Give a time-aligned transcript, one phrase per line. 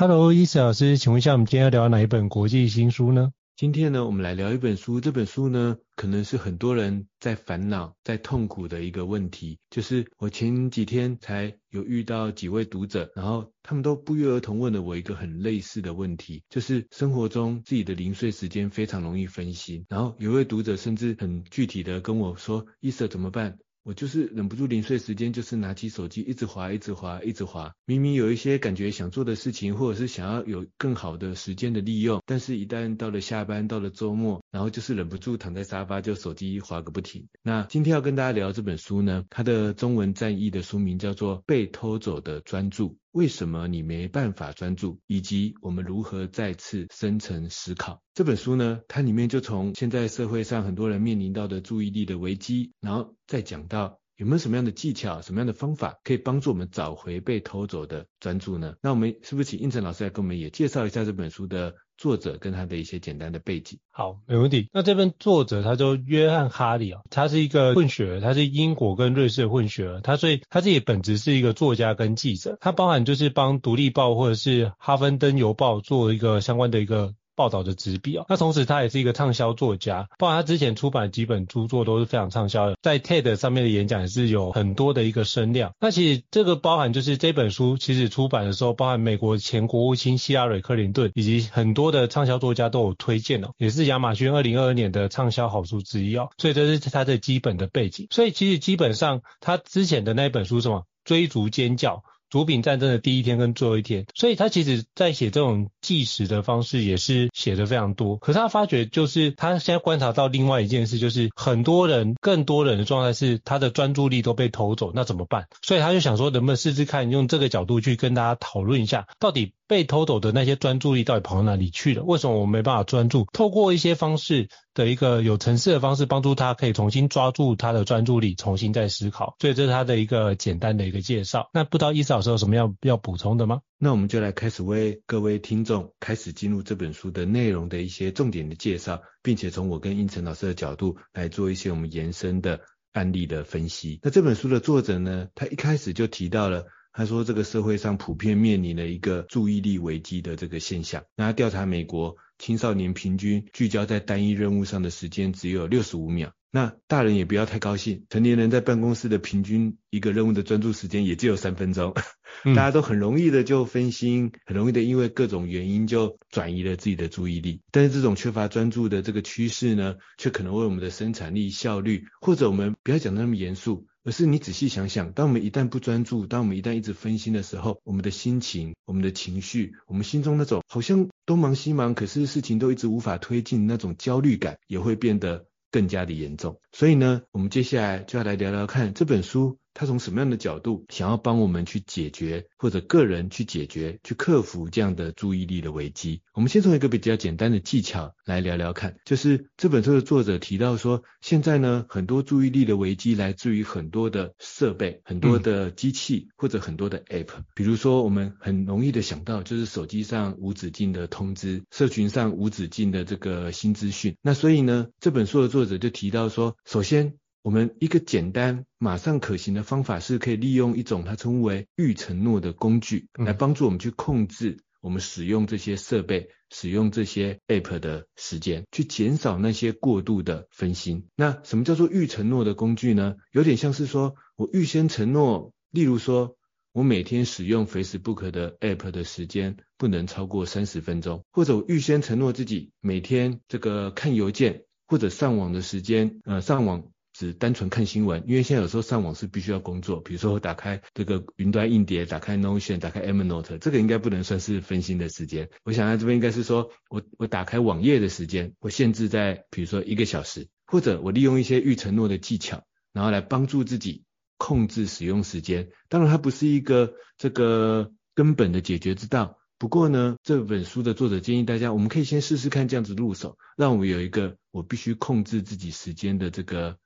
[0.00, 3.32] Hello，伊斯老师，请问一下，我们今天要聊哪一本国际新书呢？
[3.54, 4.98] 今天呢，我们来聊一本书。
[4.98, 9.58] 这本书呢，可能是很多人在烦恼、在痛苦的一个问题。
[9.68, 19.84] 就是我前几天才有遇到几位读者，然后他们都不约而同问了我一个很类似的问题，就是生活中自己的零碎时间非常容易分心。
[19.90, 27.72] 然后有位读者甚至很具体的跟我说：“伊瑟怎么办？”我就是忍不住零碎时间，就是拿起手机一直划，一直划，一直划。
[27.86, 37.28] 明明有一些感觉想做的事情，或者是想要有更好的时间的利用，但是一旦到了下班，到了周末，然后就是忍不住躺在沙发就手机滑个不停。
[37.42, 42.88] 那今天要跟大家聊这本书呢，它的中文战译的书名叫做《被偷走的专注》。
[43.12, 45.00] 为什么你没办法专注？
[45.08, 48.00] 以及我们如何再次深层思考？
[48.14, 58.76] 这本书呢，它里面就从现在社会上很多人面临到的注意力的危机，然后再讲到有没有什么样的技巧、什么样的方法可以帮助我们找回被偷走的专注呢？
[58.80, 63.78] 那我们是不是请应成老师来跟我们也介绍一下这本书的作者跟他的一些简单的背景。
[63.90, 64.70] 好，没问题。
[64.72, 77.14] 那这本作者他叫约翰哈利啊，他是一个混血儿，他是英国跟瑞士的混血儿，他所以他自己本质是一个作家跟记者，他包含就是帮独立报或者是哈芬登邮报做一个相关的一个。
[77.40, 85.72] 报道的执笔哦，那同时他也是一个畅销作家，包括他之前出版几本著作都是非常畅销的，在 TED 上面的演讲也是有很多的一个声量。
[85.80, 98.06] 那其实这个包含就是这本书其实出版的时候，包含美国前国务卿希拉蕊克林顿以及很多的畅销作家都有推荐哦，也是亚马逊二零二二年的畅销好书之一哦，所以这是他的基本的背景。
[98.10, 100.84] 所以其实基本上他之前的那本书什么？
[101.02, 102.04] 追逐尖叫。
[102.30, 108.16] 毒品战争的第一天跟最后一天，所以他其实在写这种纪实的方式也是写的非常多。
[108.18, 115.46] 可是他发觉就是他现在观察到另外一件事，就是很多人、更多人的状态是他的专注力都被偷走，那怎么办？
[115.62, 122.02] 所以他就想说，能不能试试看用这个角度去跟大家讨论一下，到底被偷走的那些专注力到底跑到哪里去了？
[122.02, 123.28] 为什么我没办法专注？
[123.32, 129.36] 透过一些方式的一个有层次的方式，帮助他可以重新抓住他的专注力，重新再思考。
[129.38, 131.50] 所以这是他的一个简单的一个介绍。
[131.54, 133.60] 那不知道伊思老师有什么要要补充的吗？
[133.78, 142.58] 那我们就来开始为各位听众开始进入这本书的内容的一些重点的介绍，并且从我跟胤丞老师的角度来做一些我们延伸的
[142.90, 144.00] 案例的分析。
[144.02, 146.66] 那这本书的作者呢，他一开始就提到了。
[146.92, 151.04] 他说，这个社会上普遍面临了一个注意力危机的这个现象。
[151.16, 156.32] 那他调查美国青少年平均聚焦在单一任务上的时间只有六十五秒。
[156.52, 161.94] 那大人也不要太高兴，成年人在办公室的平均一个任务的专注时间也只有三分钟。
[162.42, 167.62] 大家都很容易的就分心，很容易的因为各种原因就转移了自己的注意力。
[167.70, 173.86] 但是这种缺乏专注的这个趋势呢，却可能为我们的生产力效率，或者我们不要讲得那么严肃。
[174.02, 186.58] 而是你仔细想想，当我们一旦不专注，当我们一旦一直分心的时候，我们的心情、我们的情绪、我们心中那种好像东忙西忙，可是事情都一直无法推进，那种焦虑感也会变得更加的严重。
[186.72, 196.22] 所以呢，我们接下来就要来聊聊看这本书他从什么样的角度想要帮我们去解决，或者个人去解决、去克服这样的注意力的危机。
[196.34, 207.28] 我们先从一个比较简单的技巧来聊聊看，就是这本书的作者提到说，现在呢，很多注意力的危机来自于很多的设备、很多的机器或者很多的 App。
[207.54, 214.16] 比如说，我们很容易的想到就是手机上无止境的通知，社群上无止境的这个新资讯。
[214.20, 217.19] 那所以呢，这本书的作者就提到说，首先。
[217.42, 231.06] 我们一个简单、马上可行的方法是可以利用一种它称为预承诺的工具，来帮助我们去控制我们使用这些设备、使用这些 App 的时间，去减少那些过度的分心。
[231.16, 233.16] 那什么叫做预承诺的工具呢？
[233.32, 236.36] 有点像是说我预先承诺，例如说
[236.72, 246.90] 我每天使用 Facebook 的 App 的时间不能超过三十分钟，或者我预先承诺自己每天这个看邮件或者上网的时间，呃，上网。
[247.20, 255.50] 只单纯看新闻，因为现在有时候上网是必须要工作，比如说我打开这个云端硬碟，打开 Notion，打开 Evernote，这个应该不能算是分心的时间。
[255.64, 262.64] 我想在这边应该是说我我打开网页的时间，我限制在比如说一个小时，或者我利用一些预承诺的技巧，
[262.94, 264.04] 然后来帮助自己
[264.38, 265.68] 控制使用时间。
[265.90, 276.78] 当然它不是一个这个根本的解决之道，不过呢，这本书的作者建议大家，我们可以先试试看这样子入手，让我有一个我必须控制自己时间的这个。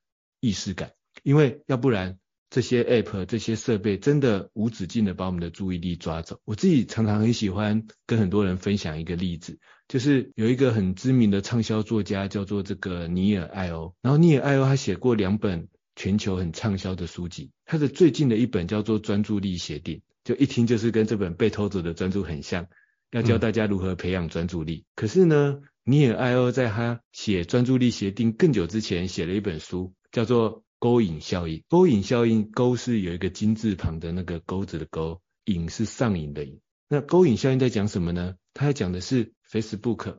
[0.45, 0.93] 意识感，
[1.23, 2.19] 因为要不然
[2.51, 6.39] 这些 app 这些设备真的无止境的把我们的注意力抓走。
[6.45, 9.59] 我自己常常很喜欢跟很多人分享一个例子，
[9.89, 22.67] 就是有一个很知名的畅销作家叫做这个尼尔艾欧，然后尼尔艾欧他写过两本全球很畅销的书籍，他的最近的一本叫做专注力协定，就一听就是跟这本被偷走的专注很像，
[23.11, 24.75] 要教大家如何培养专注力。
[24.75, 29.93] 嗯、可是呢，尼尔艾欧在他写专注力协定更久之前写了一本书。
[30.15, 36.61] 叫做勾引效应，勾引效应，勾是有一个金字旁的那个钩子的勾，引是上瘾的瘾。
[36.89, 38.37] 那勾引效应在讲什么呢？
[38.53, 40.19] 它在讲的是 Facebook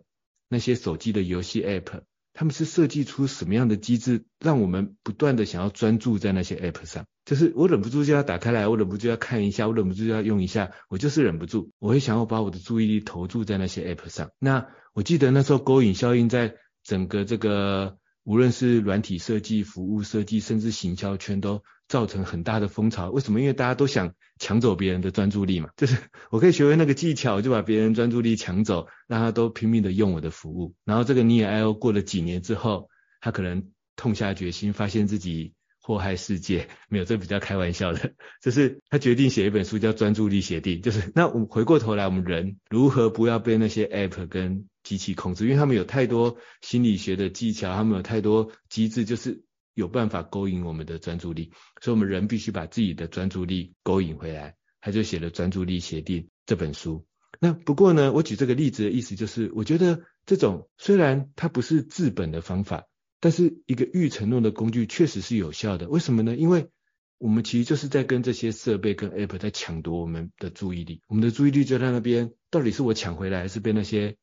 [0.50, 2.02] 那些手机的游戏 App，
[2.34, 14.32] 他们是设计出什么样的机制，让我们不断的想要专注在那些 App 上，就是我忍不住就要打开来，我忍不住要看一下，我忍不住就要用一下，我就是忍不住，我会想要把我的注意力投注在那些 App 上。
[14.40, 17.98] 那我记得那时候勾引效应在整个这个。
[18.26, 23.12] 无论是软体设计、服务设计，甚至行销圈，都造成很大的风潮。
[23.12, 23.40] 为什么？
[23.40, 25.70] 因为大家都想抢走别人的专注力嘛。
[25.78, 25.96] 就是
[26.32, 30.74] 我可以学会那个技巧，就把别人专注力抢走，让他都拼命的用我的服务。
[30.86, 32.90] 然后这个尼尔艾欧过了几年之后，
[33.22, 36.68] 他可能痛下决心，发现自己祸害世界。
[36.90, 38.14] 没有，这比较开玩笑的。
[38.42, 40.80] 就是他决定写一本书，叫《专注力协定》。
[40.84, 49.44] 就是那我们回过头来，我们人如何不要被那些 App 跟机器控制，因为他们有太多心理学的技巧，他们有太多机制，就是
[49.74, 51.52] 有办法勾引我们的专注力，
[51.82, 54.56] 所以我们人必须把自己的专注力勾引回来。
[54.80, 57.08] 他就写了《专注力协定》这本书。
[57.40, 62.86] 那不过呢，我举这个例子的意思就是，我觉得这种虽然它不是治本的方法，
[63.20, 65.90] 但是一个预承诺的工具确实是有效的。
[65.90, 66.36] 为什么呢？
[66.36, 66.70] 因为
[67.18, 74.18] 我们其实就是在跟这些设备跟 App 在抢夺我们的注意力，我们的注意力就在那边，到底是我抢回来，还是被那些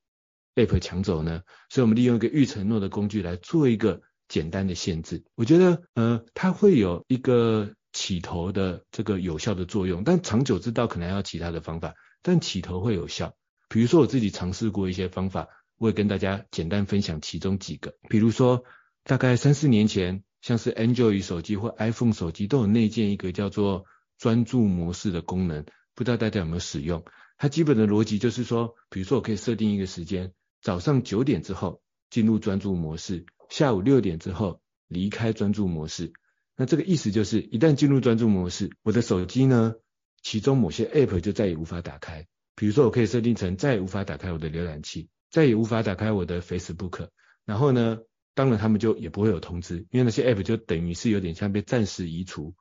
[0.55, 5.25] App 抢走呢，所以我们利用一个预承诺的工具来做一个简单的限制。
[5.35, 13.35] 我觉得，呃，它会有一个起头的这个有效的作用，但长久之道可能还要其他的方法，但起头会有效。
[13.69, 17.95] 比如说我自己尝试过一些方法，我也跟大家简单分享其中几个。
[18.11, 18.65] 比如说，
[19.05, 23.87] 大概三四年前，像是 Android 手机或 iPhone 手机都有内建一个叫做
[24.19, 27.03] 专注模式的功能，不知道大家有没有使用？
[27.39, 30.33] 它基本的逻辑就是说，比如说我可以设定一个时间。
[30.63, 36.13] 早上九点之后进入专注模式，下午六点之后离开专注模式。
[36.57, 39.75] 那这个意思就是，一旦进入专注模式，我的手机呢，
[40.23, 42.29] 其中某些 App 就再也无法打开。
[42.55, 47.09] 比如说，我可以设定成再也无法打开我的浏览器，再也无法打开我的 Facebook。
[47.45, 47.99] 然后呢，
[48.35, 52.55] 当然他们就也不会有通知，因为那些 App 就等于是有点像被暂时移除、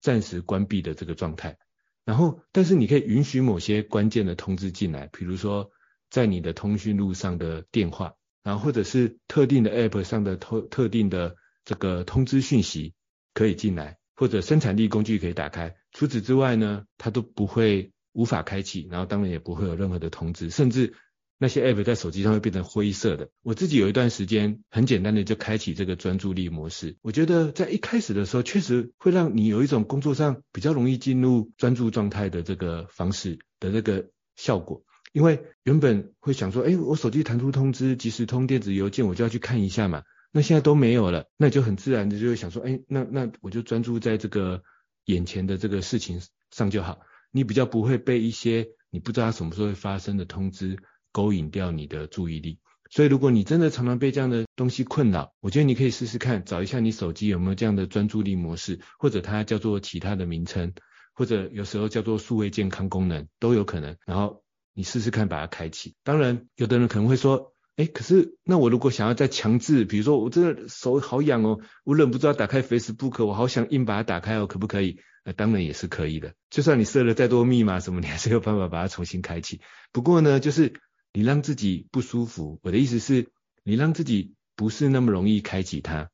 [0.00, 1.56] 暂时关闭的这个状态。
[2.04, 5.70] 然后，但是你可以允许某些关键的通知进来，比如说。
[6.10, 12.94] 在你的通讯录上的电话，然后或者是特定的 App 上的特特定的这个通知讯息
[13.32, 15.74] 可以进来，或者生产力工具可以打开。
[15.92, 20.94] 除此之外呢，它都不会无法开启，然后当然也不会有任何的通知，甚至
[21.36, 23.28] 那些 App 在手机上会变成灰色的。
[23.42, 34.84] 我自己有一段时间很简单的就开启这个专注力模式，我觉得在一开始的时候确实会让你有一种工作上比较容易进入专注状态的这个方式的这个效果。
[35.14, 40.02] 因为原本会想说，哎，我手机弹出通知，即时通电子邮件，我就要去看一下嘛。
[40.32, 44.64] 那现在都没有了，那你就很自然的就会想说，哎，那那我就专注在这个
[45.04, 46.98] 眼前的这个事情上就好，
[47.30, 50.76] 你比较不会被一些你不知道什么时候会发生的通知
[51.12, 52.58] 勾引掉你的注意力。
[52.90, 60.74] 所以如果你真的常常被这样的东西困扰，我觉得你可以试试看，找一下你手机有没有这样的专注力模式，或者它叫做其他的名称，
[61.14, 63.96] 或者有时候叫做数位健康功能都有可能。
[64.04, 64.43] 然后
[64.74, 65.94] 你试试看把它开启。
[66.02, 74.98] 当然，有的人可能会说，哎，可是那我如果想要再强制，比如说我真的手好痒哦，我忍不住要打开 Facebook，我好想硬把它打开哦，可不可以？
[75.24, 76.34] 那当然也是可以的。
[76.50, 79.62] 就算你设了再多密码什么，你还是有办法把它重新开启。
[79.90, 80.74] 不过呢，就是
[81.14, 82.60] 你让自己不舒服。
[82.62, 83.28] 我的意思是，
[83.62, 86.10] 你让自己不是那么容易开启它。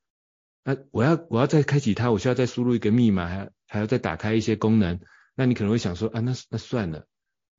[0.62, 5.00] 那我要我要再开启它，我需要再输入一个密码，还还要再打开一些功能。
[5.34, 7.06] 那你可能会想说啊，那那算了。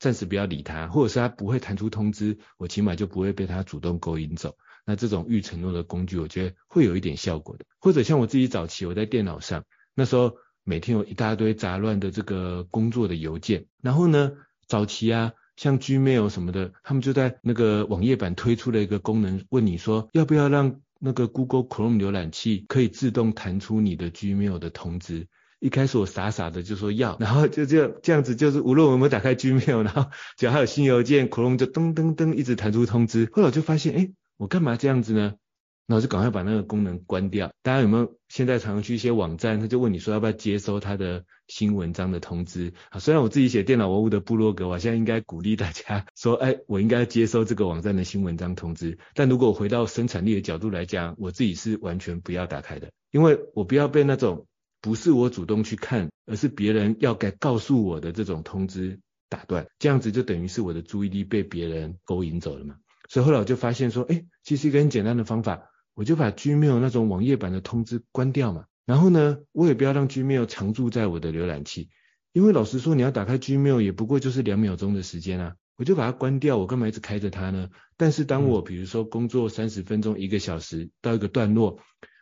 [0.01, 4.57] 暂时不要理他，或者是他不会弹出通知，我起码就不会被他主动勾引走。
[4.83, 7.65] 那这种预承诺的工具，我觉得会有一点效果的。
[7.77, 14.31] 或者像我自己早期，我在电脑上，那时候每天有一大堆杂乱的这个工作的邮件，然后呢，
[14.67, 25.27] 早期啊，像 Gmail 什么的，他们就在那个网页版推出了一个功能，问你说要不要让那个 Google Chrome 浏览器可以自动弹出你的 Gmail 的通知。
[25.61, 33.29] 一开始我傻傻的就说要， 然后就这样这样子，就是无论我有没有打开 Gmail，然后只要还有新邮件，Chrome 就噔噔噔一直弹出通知。
[33.31, 35.35] 后来我就发现，哎，我干嘛这样子呢？
[35.85, 37.51] 然后就赶快把那个功能关掉。
[37.61, 42.73] 大家有没有现在常常去一些网站，他就问你说要不要接收他的新文章的通知？
[42.89, 48.97] 啊，虽然我自己写电脑文物的部落格，我现在应该鼓励大家说， 哎，我应该接收这个网站的新文章通知。
[49.13, 54.47] 但如果我回到生产力的角度来讲，我自己是完全不要打开的，因为我不要被那种。
[54.81, 62.75] 不是我主动去看，而是别人要该告诉我的这种通知打断，这样子就等于是我的注意力被别人勾引走了嘛。
[63.07, 68.65] 所以后来我就发现说，哎，其实一个很简单的方法，我就把 Gmail 那种网页版的通知关掉嘛。
[68.85, 71.89] 然后呢，我也不要让 Gmail 常驻在我的浏览器，
[72.33, 77.69] 因为老实说，你要打开 Gmail 也不过就是两秒钟的时间啊，我就把它关掉，我干嘛一直开着它呢？
[77.97, 81.77] 但是当我比如说工作三十分钟、一个小时到一个段落。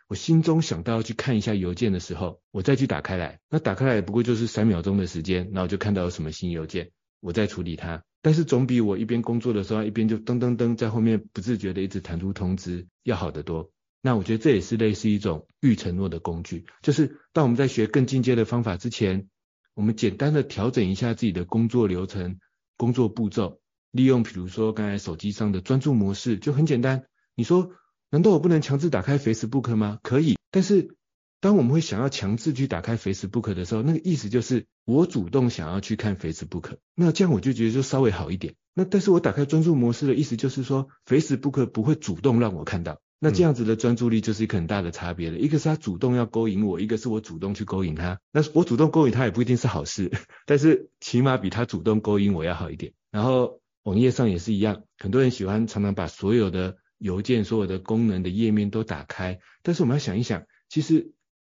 [0.09, 6.89] 我心中想到要去看一下邮件的时候，我再去打开来，那打开来不过就是三秒钟的时间，然后就看到有什么新邮件，
[7.19, 8.01] 我再处理它。
[8.23, 13.69] 但是总比我一边工作的时候一边就噔噔噔在后面不自觉的一直弹出通知要好得多。
[14.01, 19.27] 那我觉得这也是类似一种预承诺的工具，就是当我们在学更进阶的方法之前，
[19.75, 22.39] 我们简单的调整一下自己的工作流程、
[22.77, 23.59] 工作步骤，
[23.91, 27.03] 利用比如说刚才手机上的专注模式就很简单。
[27.35, 27.73] 你说。
[28.11, 29.99] 难道我不能强制打开 Facebook 吗？
[30.01, 30.95] 可以，但是
[31.41, 38.55] 当我们会想要强制去打开 Facebook 的时候，那个意思就是我主动想要去看 Facebook，那这样我就觉得就稍微好一点。
[38.73, 45.37] 那但是我打开专注模式的意思就是说，Facebook 不会主动让我看到，那这样子的专注力就是一个很大的差别了。
[45.37, 48.19] 一个是他主动要勾引我，一个是我主动去勾引他。
[48.31, 50.11] 那我主动勾引他也不一定是好事，
[50.47, 52.93] 但是起码比他主动勾引我要好一点。
[53.11, 56.77] 然后网页上也是一样，很多人喜欢常常把所有的。
[56.99, 61.13] 邮件所有的功能的页面都打开，但是我们要想一想，其实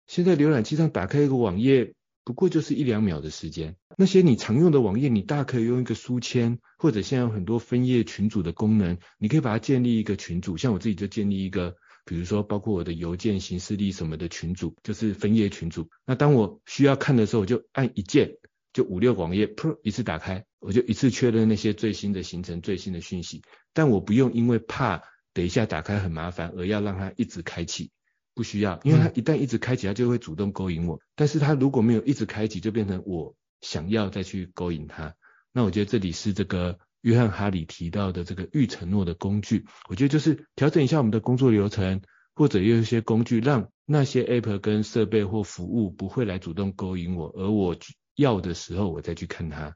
[0.06, 1.94] 现在浏览器上打开一个网页，
[2.24, 3.76] 不过就是一两秒的时间。
[3.98, 10.56] 那些你常用的网页，你大可以用一个书签，或者现在有很多分页群组的功能，你可以把它建立一个群组。
[10.56, 15.90] 像我自己就建立一个，比如说包括我的邮件、行事历什么的群组，就是分页群组。
[16.06, 18.36] 那当我需要看的时候，我就按一键，
[18.72, 23.42] 就五六网页，噗，一次打开，我就一次确认那些最新的行程、最新的讯息。
[23.72, 25.02] 但我不用因为怕。
[25.34, 27.90] 等一下打开很麻烦，而要让它一直开启，
[28.34, 31.00] 不需要，因为它一旦一直开启，它就会主动勾引我。
[31.14, 35.14] 但是它如果没有一直开启，就变成我想要再去勾引它。
[35.52, 42.02] 那我觉得这里是这个约翰哈里提到的这个预承诺的工具，我觉得就是调整一下我们的工作流程，
[42.34, 47.76] 或者用一些工具，让那些 app 跟设备或服务不会来主动勾引我，而我
[48.14, 49.74] 要的时候我再去看它。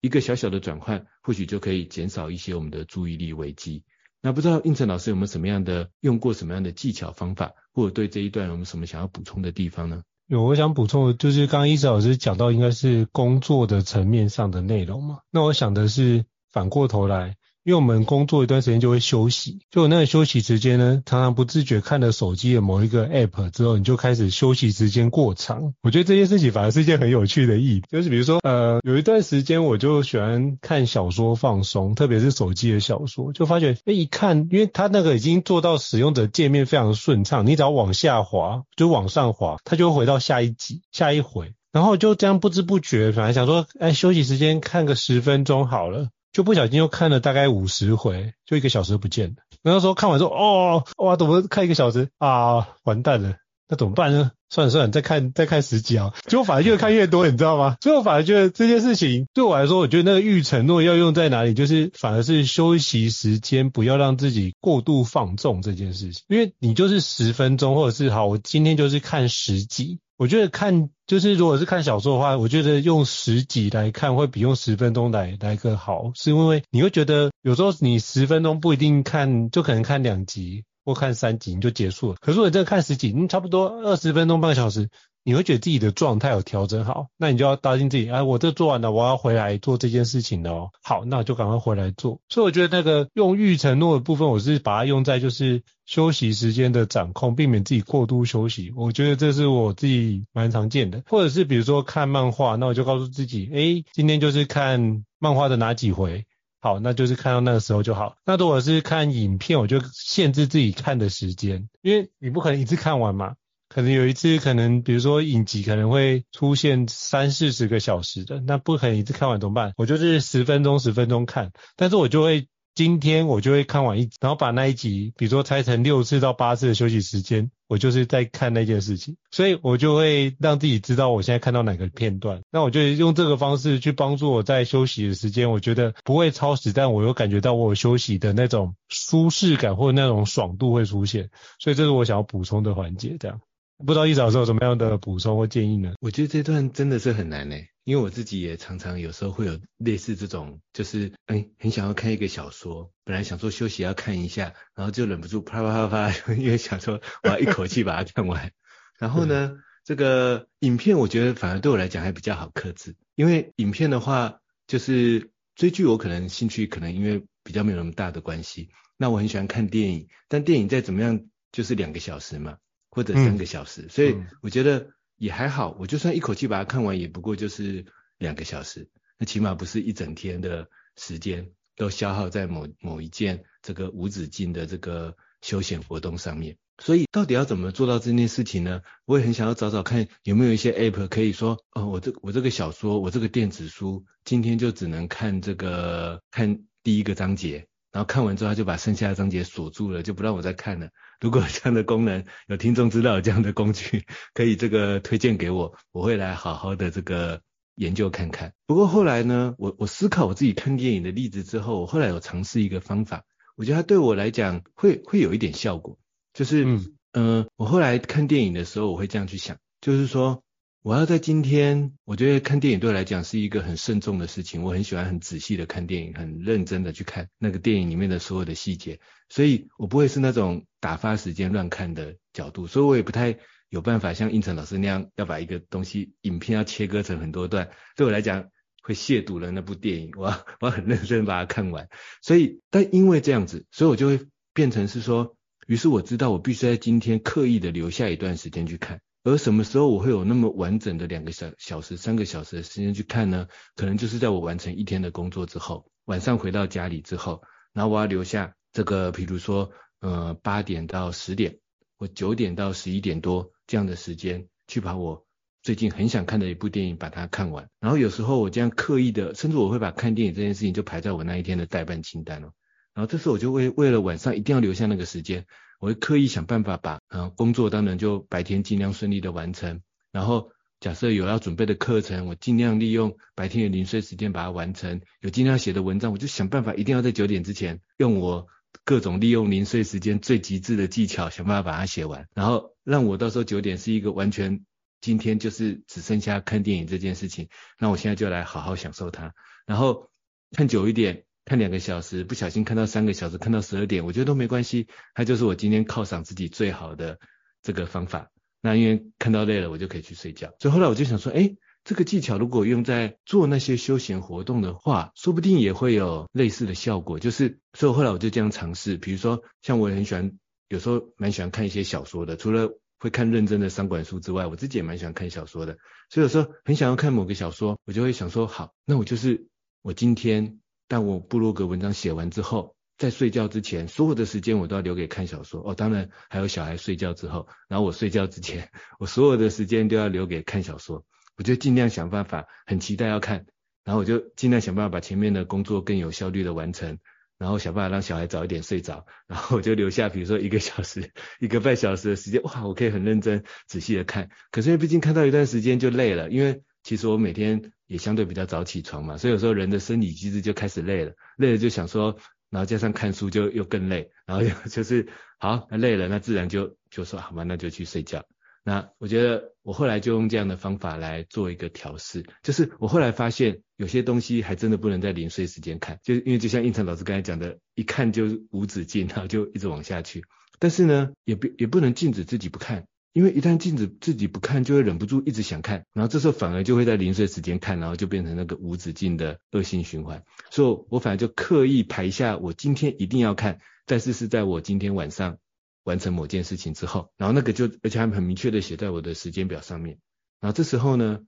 [0.00, 3.84] 一个小小的转换，或许就可以减少一些我们的注意力危机。
[4.20, 10.02] 那不知道应成老师有没有什么样的用过什么样的技巧方法，或者对这一段有没有什么想要补充的地方呢？
[10.26, 17.37] 有，我想补充的就是刚刚胤丞老师讲到应该是工作的层面上的内容嘛，那我想的是反过头来。
[17.68, 25.74] 因为我们工作一段时间就会休息，就那个休息时间呢，常常不自觉看了手机的某一个 app 之后，你就开始休息时间过长。
[25.82, 46.08] 我觉得这件事情反而是一件很有趣的意，就是比如说，呃，有一段时间我就喜欢看小说放松，特别是手机的小说，就发觉，哎，一看，因为它那个已经做到使用者界面非常顺畅，你只要往下滑，就往上滑，它就会回到下一集、下一回，然后就这样不知不觉，反而想说，哎，休息时间看个十分钟好了。
[46.32, 49.36] 就不小心又看了大概五十回，就一个小时不见了。
[49.62, 52.68] 然后说看完说，哦，哇，怎么看一个小时啊？
[52.84, 53.34] 完蛋了，
[53.68, 54.30] 那怎么办呢？
[54.50, 57.76] 算了算了，再看再看十集啊，结果反而越看越多，你知道吗？
[57.82, 66.22] 所以我反而觉得这件事情对我来说，我觉得那个预承诺要用在哪里，就是反而是休息时间，不要让自己过度放纵这件事情。
[66.28, 70.00] 因为你就是十分钟，或者是好，我今天就是看十集。
[70.18, 80.64] 我觉得看就是如果是看小说的话，我觉得用十集来看会比用十分钟来来更好，是因为你会觉得有时候你十分钟不一定看，就可能看两集。
[80.84, 84.88] 或看三集你就结束了，可是我真的看十集，你差不多二十分钟半个小时，
[85.28, 90.70] 你会觉得自己的状态有调整好，那你就要答应自己，哎，我这做完了，我要回来做这件事情了哦。
[90.82, 92.22] 好，那我就赶快回来做。
[92.30, 98.72] 所以我觉得那个用预承诺的部分，我是把它用在就是休息时间的掌控，避免自己过度休息。
[98.74, 106.24] 我觉得这是我自己蛮常见的，或者是比如说看漫画，那我就告诉自己，哎，今天就是看漫画的哪几回。
[106.62, 108.16] 好，那就是看到那个时候就好。
[108.24, 113.34] 那如果是看影片，我就限制自己看的时间，因为你不可能一次看完嘛。
[113.68, 119.72] 可能有一次，可能比如说影集可能会出现三四十个小时的，那不可能一次看完怎么办？
[119.76, 122.48] 我就是十分钟十分钟看，但是我就会。
[122.74, 132.40] 今天我就会看完一集，然后把那一集，比如说拆成六次到八次的休息时间，我就是在看那件事情，所以我就会让自己知道我现在看到哪个片段。
[132.52, 143.16] 那我就用这个方式去帮助我在休息的时间，我觉得不会超时，但我又感觉到我休息的那种舒适感或者那种爽度会出现，所以这是我想要补充的环节。
[143.18, 143.40] 这样，
[143.84, 145.94] 不知道一早是有什么样的补充或建议呢？
[146.00, 147.68] 我觉得这段真的是很难诶。
[147.84, 158.52] 因为我自己也常常有时候会有类似这种，就是哎，很想要看一个小说，本来想说休息要看一下，然后就忍不住啪啪啪啪， 因为想说我要一口气把它看完。
[158.98, 168.68] 然后呢，这个影片我觉得反而对我来讲还比较好克制，因为影片的话，就是追剧我可能兴趣可能因为比较没有那么大的关系，
[168.98, 172.58] 那我很喜欢看电影，但电影再怎么样就是两个小时嘛，
[172.90, 174.90] 或者三个小时，嗯、所以我觉得。
[175.20, 177.86] 也还好，我就算一口气把它看完，也不过就是
[178.18, 186.56] 两个小时，那起码不是一整天的时间都消耗在某某一件这个无止境的这个休闲活动上面。
[186.78, 188.82] 所以到底要怎么做到这件事情呢？
[189.06, 197.66] 我也很想要找找看有没有一些 app 可以说，哦，我这我这个小说，我这个电子书，今天就只能看这个看第一个章节。
[197.90, 200.90] 然后看完之后，他就把剩下的章节锁住了，就不让我再看了。
[201.20, 207.40] 如果有这样的功能，有听众知道有这样的工具，可以这个推荐给我，我会来好好的这个
[207.76, 208.52] 研究看看。
[208.66, 213.24] 不过后来呢，我我思考我自己看电影的例子之后，我后来有尝试一个方法，
[213.56, 215.98] 我觉得它对我来讲会会有一点效果，
[216.34, 220.42] 就是嗯、呃，我后来看电影的时候，我会这样去想，就是说。
[220.82, 224.62] 我要在今天，我觉得看电影对我来讲是一个很慎重的事情。
[224.62, 233.36] 我很喜欢很仔细的看电影，很认真的去看那个电影里面的所有的细节，所以我不会是那种打发时间乱看的角度，所以我也不太
[233.68, 238.48] 有办法像胤丞老师那样要把一个东西影片要切割成很多段，对我来讲
[238.80, 240.12] 会亵渎了那部电影。
[240.16, 241.88] 我要我要很认真把它看完，
[242.22, 244.20] 所以但因为这样子，所以我就会
[244.54, 245.36] 变成是说，
[245.66, 249.00] 于是我知道我必须在今天刻意的留下一段时间去看。
[249.28, 253.46] 而什么时候我会有那么完整的两个小小时、三个小时的时间去看呢？
[253.76, 257.42] 可能就是在我完成一天的工作之后，晚上回到家里之后，
[257.74, 261.58] 然后我要留下这个，比如说，呃，八点到十点，
[261.98, 265.26] 或九点到十一点多这样的时间，去把我
[265.62, 267.68] 最近很想看的一部电影把它看完。
[267.80, 272.50] 然后有时候我这样刻意的，甚至我会把看电影这件事情就排在我那一天的待办清单哦。
[272.94, 275.44] 然后这时候我就会为了晚上一定要留下那个时间。
[275.78, 285.00] 我会刻意想办法把，嗯，工作当然就白天尽量顺利的完成，然后假设有要准备的课程，我尽量利用白天的零碎时间把它完成。
[285.20, 288.46] 有尽量写的文章，我就想办法一定要在九点之前，用我
[288.84, 294.64] 各种利用零碎时间最极致的技巧，想办法把它写完，然后让我到时候九点是一个完全
[295.00, 299.32] 今天就是只剩下看电影这件事情，那我现在就来好好享受它，
[299.64, 300.10] 然后
[300.52, 301.24] 看久一点。
[301.48, 307.18] 看两个小时，不小心看到三个小时，看到十二点，我觉得都没关系，它就是我今天犒赏自己最好的
[307.62, 308.30] 这个方法。
[308.60, 310.52] 那因为看到累了，我就可以去睡觉。
[310.60, 317.18] 所以后来我就想说，哎，这个技巧如果用在做那些休闲活动的话，说不定也会有类似的效果。
[317.18, 325.78] 就是，所以后来我就这样尝试，比如说像我也很喜欢，有时候蛮喜欢看一些小说的，除了会看认真的商管书之外，我自己也蛮喜欢看小说的。
[326.10, 329.46] 所以有时候很想要看某个小说，我就会想说，好，那我就是
[329.80, 330.60] 我今天。
[330.88, 335.62] 但我部落格文章写完之后，在睡觉之前，所有的时间我都要留给看小说。
[335.64, 341.04] 哦，当然还有小孩睡觉之后，然后我睡觉之前，我所有的时间都要留给看小说。
[341.36, 343.46] 我就尽量想办法，很期待要看，
[343.84, 346.98] 然后我就尽量想办法把前面的工作更有效率的完成，
[347.38, 354.30] 然后想办法让小孩早一点睡着，然后我就留下比如说一个小时、一个半小时的时间，哇，我可以很认真仔细的看。
[354.50, 362.16] 可是因为毕竟看到一段时间就累了，因为其实我每天也相对比较早起床嘛，所以有时候人的生理机制就开始累了，累了就想说，
[362.48, 365.06] 然后加上看书就又更累，然后就是
[365.38, 368.24] 好，那累了，那自然就就说好吧，那就去睡觉。
[368.64, 380.24] 那我觉得我后来就用这样的方法来做一个调试，就是我后来发现有些东西还真的不能在临睡时间看，就因为就像胤丞老师刚才讲的，一看就无止境，然后就一直往下去。
[380.58, 382.86] 但是呢，也不也不能禁止自己不看。
[383.12, 390.22] 因为一旦禁止自己不看，就会忍不住一直想看，然后这时候反而就会在临睡时间看，然后就变成那个无止境的恶性循环。
[390.50, 395.38] 所以我反而就刻意排下我今天一定要看，但是是在我今天晚上
[395.84, 399.98] 完成某件事情之后，然后那个就而且还很明确的写在我的时间表上面。
[400.40, 401.20] 然后这时候呢，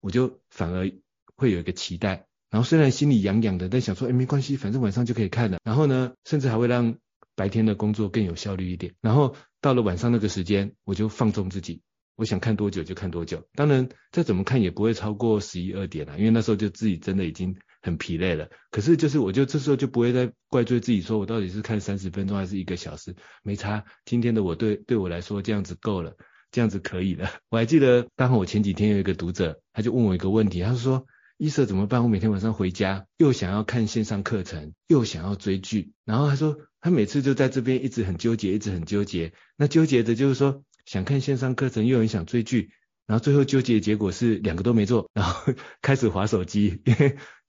[0.00, 0.90] 我就反而
[1.36, 5.58] 会有一个期待，然后虽然心里痒痒的，但想说，哎，没关系，反正晚上就可以看了。
[5.64, 6.94] 然后呢，甚至还会让
[7.34, 8.94] 白天的工作更有效率一点。
[9.00, 9.34] 然后。
[9.64, 11.80] 到了晚上那个时间，我就放纵自己，
[12.16, 13.48] 我想看多久就看多久。
[13.54, 18.50] 当然，再怎么看也不会超过十一二点了，因为那时候就自己真的已经很疲累了。
[18.70, 23.82] 可是就是，我就这时候就不会再怪罪自己，说我到底是看三十分钟还是一个小时，没差。
[24.04, 26.14] 今天的我对对我来说这样子够了，
[26.50, 27.30] 这样子可以了。
[27.48, 31.06] 我还记得，刚好我前几天有一个读者，他就问我一个问题，他说。
[31.36, 32.04] 伊瑟怎么办？
[32.04, 39.32] 我每天晚上回家又想要看线上课程，又想要追剧，然后他说他每次就在这边一直很纠结，一直很纠结。
[39.56, 42.70] 那纠结的就是说想看线上课程，又很想追剧，
[43.06, 46.80] 然后最后纠结的结果是两个都没做，然后 开始划手机，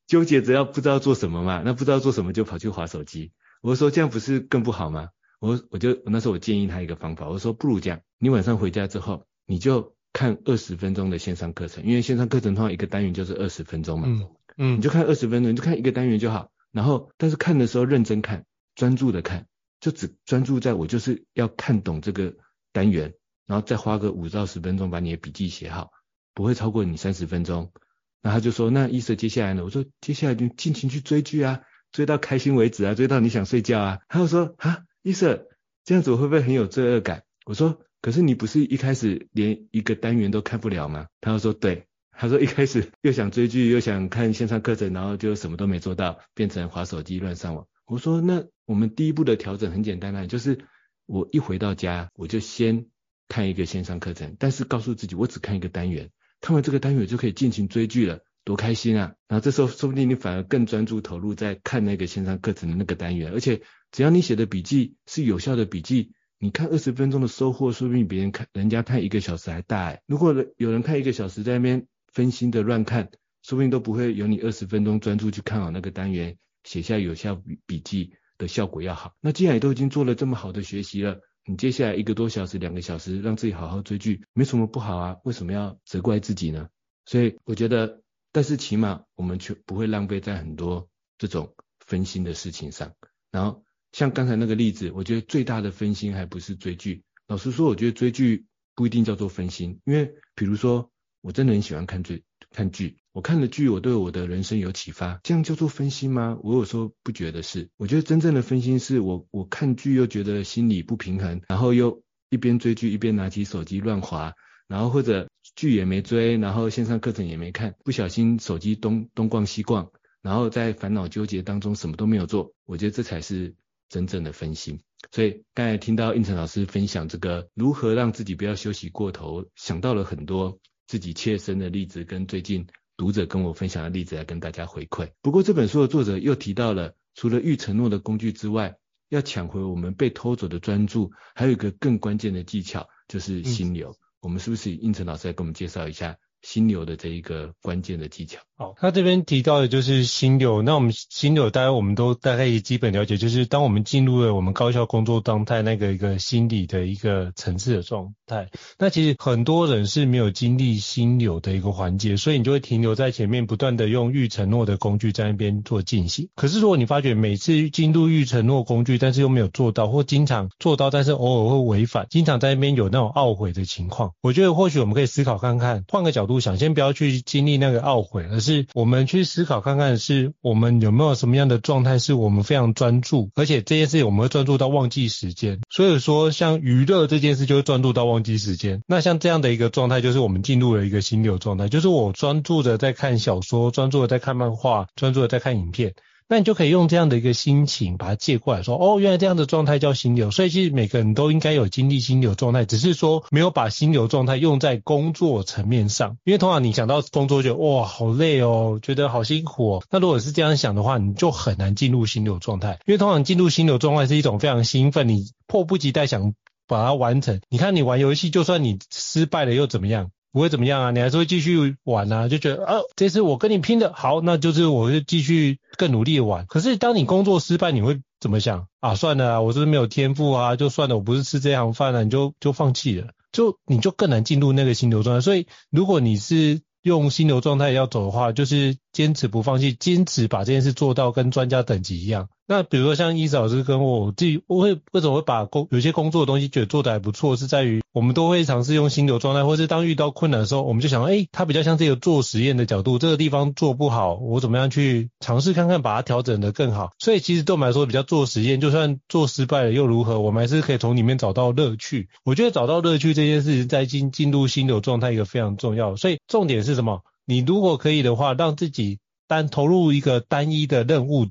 [0.07, 3.33] 纠结着要不知道做什么嘛，那不知道做什么就跑去划手机。
[3.61, 5.09] 我说这样不是更不好吗？
[5.39, 9.94] 我我就那时候我建议他一个方法，我说不如这样，你晚上回家之后你就。
[10.15, 16.51] 看二十分钟的线上课程，因为线上课程通常一个单元就是二十分钟嘛，嗯嗯，你就看二十分钟，你就看一个单元就好。
[16.71, 19.45] 然后，但是看的时候认真看，专注的看，
[19.81, 22.33] 就只专注在我就是要看懂这个
[22.71, 23.13] 单元，
[23.45, 25.91] 然后再花个五到十分钟把你的笔记写好，
[26.33, 27.73] 不会超过你三十分钟。
[28.21, 29.65] 然后他就说，那伊瑟接下来呢？
[29.65, 31.59] 我说接下来就尽情去追剧啊，
[31.91, 33.99] 追到开心为止啊，追到你想睡觉啊。
[34.07, 35.49] 他就说啊，伊瑟
[35.83, 37.23] 这样子我会不会很有罪恶感？
[37.45, 37.81] 我说。
[38.05, 41.07] 可是你不是一开始连一个单元都看不了吗？
[41.21, 47.65] 他说对，他说一开始 又想追剧又想看线上课程，然后就什么都没做到，变成滑手机乱上网。
[47.87, 50.59] 我说那我们第一步的调整很简单啊，就是
[51.07, 52.85] 我一回到家我就先
[53.27, 59.15] 看一个线上课程，但是告诉自己我只看一个单元，看完这个单元就可以尽情追剧了，多开心啊！
[59.27, 66.11] 然后这时候说不定你反而更专注投入在看那个线上课程的那个单元，而且只要你写的笔记是有效的笔记。
[66.45, 70.03] 你看二十分钟的收获，说不定别人看人家看一个小时还大哎。
[70.05, 73.09] 如果有人看一个小时在那边分心的乱看，
[73.41, 79.15] 说不定都不会有你二十分钟专注去看好那个单元，写下有效笔笔记的效果要好。
[79.21, 85.17] 那既然你都已经做了这么好的学习了，你接下来一个多小时、两个小时让自己好好追剧，没什么不好啊。
[85.23, 86.69] 为什么要责怪自己呢？
[87.07, 92.93] 所以我觉得，但是起码我们却不会浪费在很多这种分心的事情上，
[93.31, 93.63] 然后。
[93.95, 97.03] 像刚才那个例子，我觉得最大的分心还不是追剧。
[97.29, 106.37] 老实说，我觉得追剧不一定叫做分心，因为比如说，我真的很喜欢看追看剧，我看了剧，我对我的人生有启发，这样叫做分心吗？
[106.43, 107.69] 我有时候不觉得是。
[107.77, 114.33] 我觉得真正的分心是我我看剧又觉得心里不平衡，然后又一边追剧一边拿起手机乱滑，
[114.67, 119.89] 然后或者剧也没追，然后线上课程也没看，不小心手机东东逛西逛，
[120.21, 122.51] 然后在烦恼纠结当中什么都没有做。
[122.65, 123.55] 我觉得这才是。
[123.89, 124.79] 真正的分心，
[125.11, 132.67] 所以刚才听到应成老师分享这个如何让自己不要休息过头，想到了很多自己切身的例子，跟最近
[132.97, 135.11] 读者跟我分享的例子来跟大家回馈。
[135.21, 138.75] 不过这本书的作者又提到了，除了预承诺的工具之外，
[139.09, 143.91] 要抢回我们被偷走的专注，还有一个更关键的技巧，就是心流。
[143.91, 146.17] 嗯、我们是不是应成老师来给我们介绍一下？
[146.41, 148.39] 心流的这一个关键的技巧。
[148.57, 150.61] 好，他这边提到的就是心流。
[150.61, 158.47] 那我们心流，大概我们都大概也基本了解，就是当我们进入了我们高效工作状态那个一个心理的一个层次的状态。
[158.79, 166.29] 那其实很多人是没有经历心流的一个环节，所以你就会停留在前面，不断的用预承诺的工具在那边做进行。
[166.35, 176.39] 可是如果你发觉每次进入预承诺工具，但是又没有做到，或经常做到，但是偶尔会违反，经常在那边有那种懊悔的情况，我觉得或许我们可以思考看看，换个角度。
[176.39, 185.59] 想先不要去经历那个懊悔，而是是我们去思考看看，是我们有没有什么样的状态，是我们非常专注，而且这件事情我们会专注到忘记时间。
[185.69, 188.81] 所以说，像娱乐这件事就会专注到忘记时间。
[188.87, 195.95] 那像这样的一个状态，就是我们进入了一个心流状态，就是我专注的在看小说，专注的在看漫画，专注的在看影片。
[196.27, 200.31] 那你就可以用这样的一个心情把它借过来说，哦，原来这样的状态叫心流。
[200.31, 206.17] 所以其实每个人都应该有经历心流状态，只是说没有把心流状态用在工作层面上。
[206.23, 209.83] 因为通常你想到工作就哇好累哦，觉得好辛苦哦。
[209.91, 212.79] 那如果是这样想的话，你就很难进入心流状态。
[212.85, 216.33] 因为通常进入心流状态是一种非常兴奋，你迫不及待想
[216.67, 217.39] 把它完成。
[217.49, 220.09] 你看你玩游戏，就算你失败了又怎么样？
[220.35, 226.45] 不会怎么样啊，你还是会继续玩啊，就觉得啊，这次我跟你拼的好，那就是我会继续更努力的玩。
[226.47, 228.95] 可是当你工作失败，你会怎么想啊？
[228.95, 235.21] 算了啊，我是不是没有天赋啊，就算了，我不是吃这行饭了，你就就放弃了，就你就更难进入那个心流状态。
[235.21, 242.29] 所以如果你是用心流状态要走的话，就是坚持不放弃，坚持把这件事做到跟专家等级一样。
[242.47, 256.91] 那比如说像伊斯老师跟我，我自己，我会为什么会把工有些工作的东西觉得做得还不错，是在于我们都会尝试用心流状态，或是当遇到困难的时候，我们就想，哎、欸，它比较像这个做实验的角度，这个地方做不好，我怎么样去尝试看看把它调整得更好。
[256.99, 262.07] 所以其实对我们来说比较做实验，就算做失败了又如何，我们还是可以从里面找到乐趣。
[262.23, 265.95] 我觉得找到乐趣这件事情在进进入心流状态一个非常重要。
[265.95, 267.01] 所以重点是什么？
[267.25, 271.27] 你如果可以的话，让自己单投入一个单一的任务。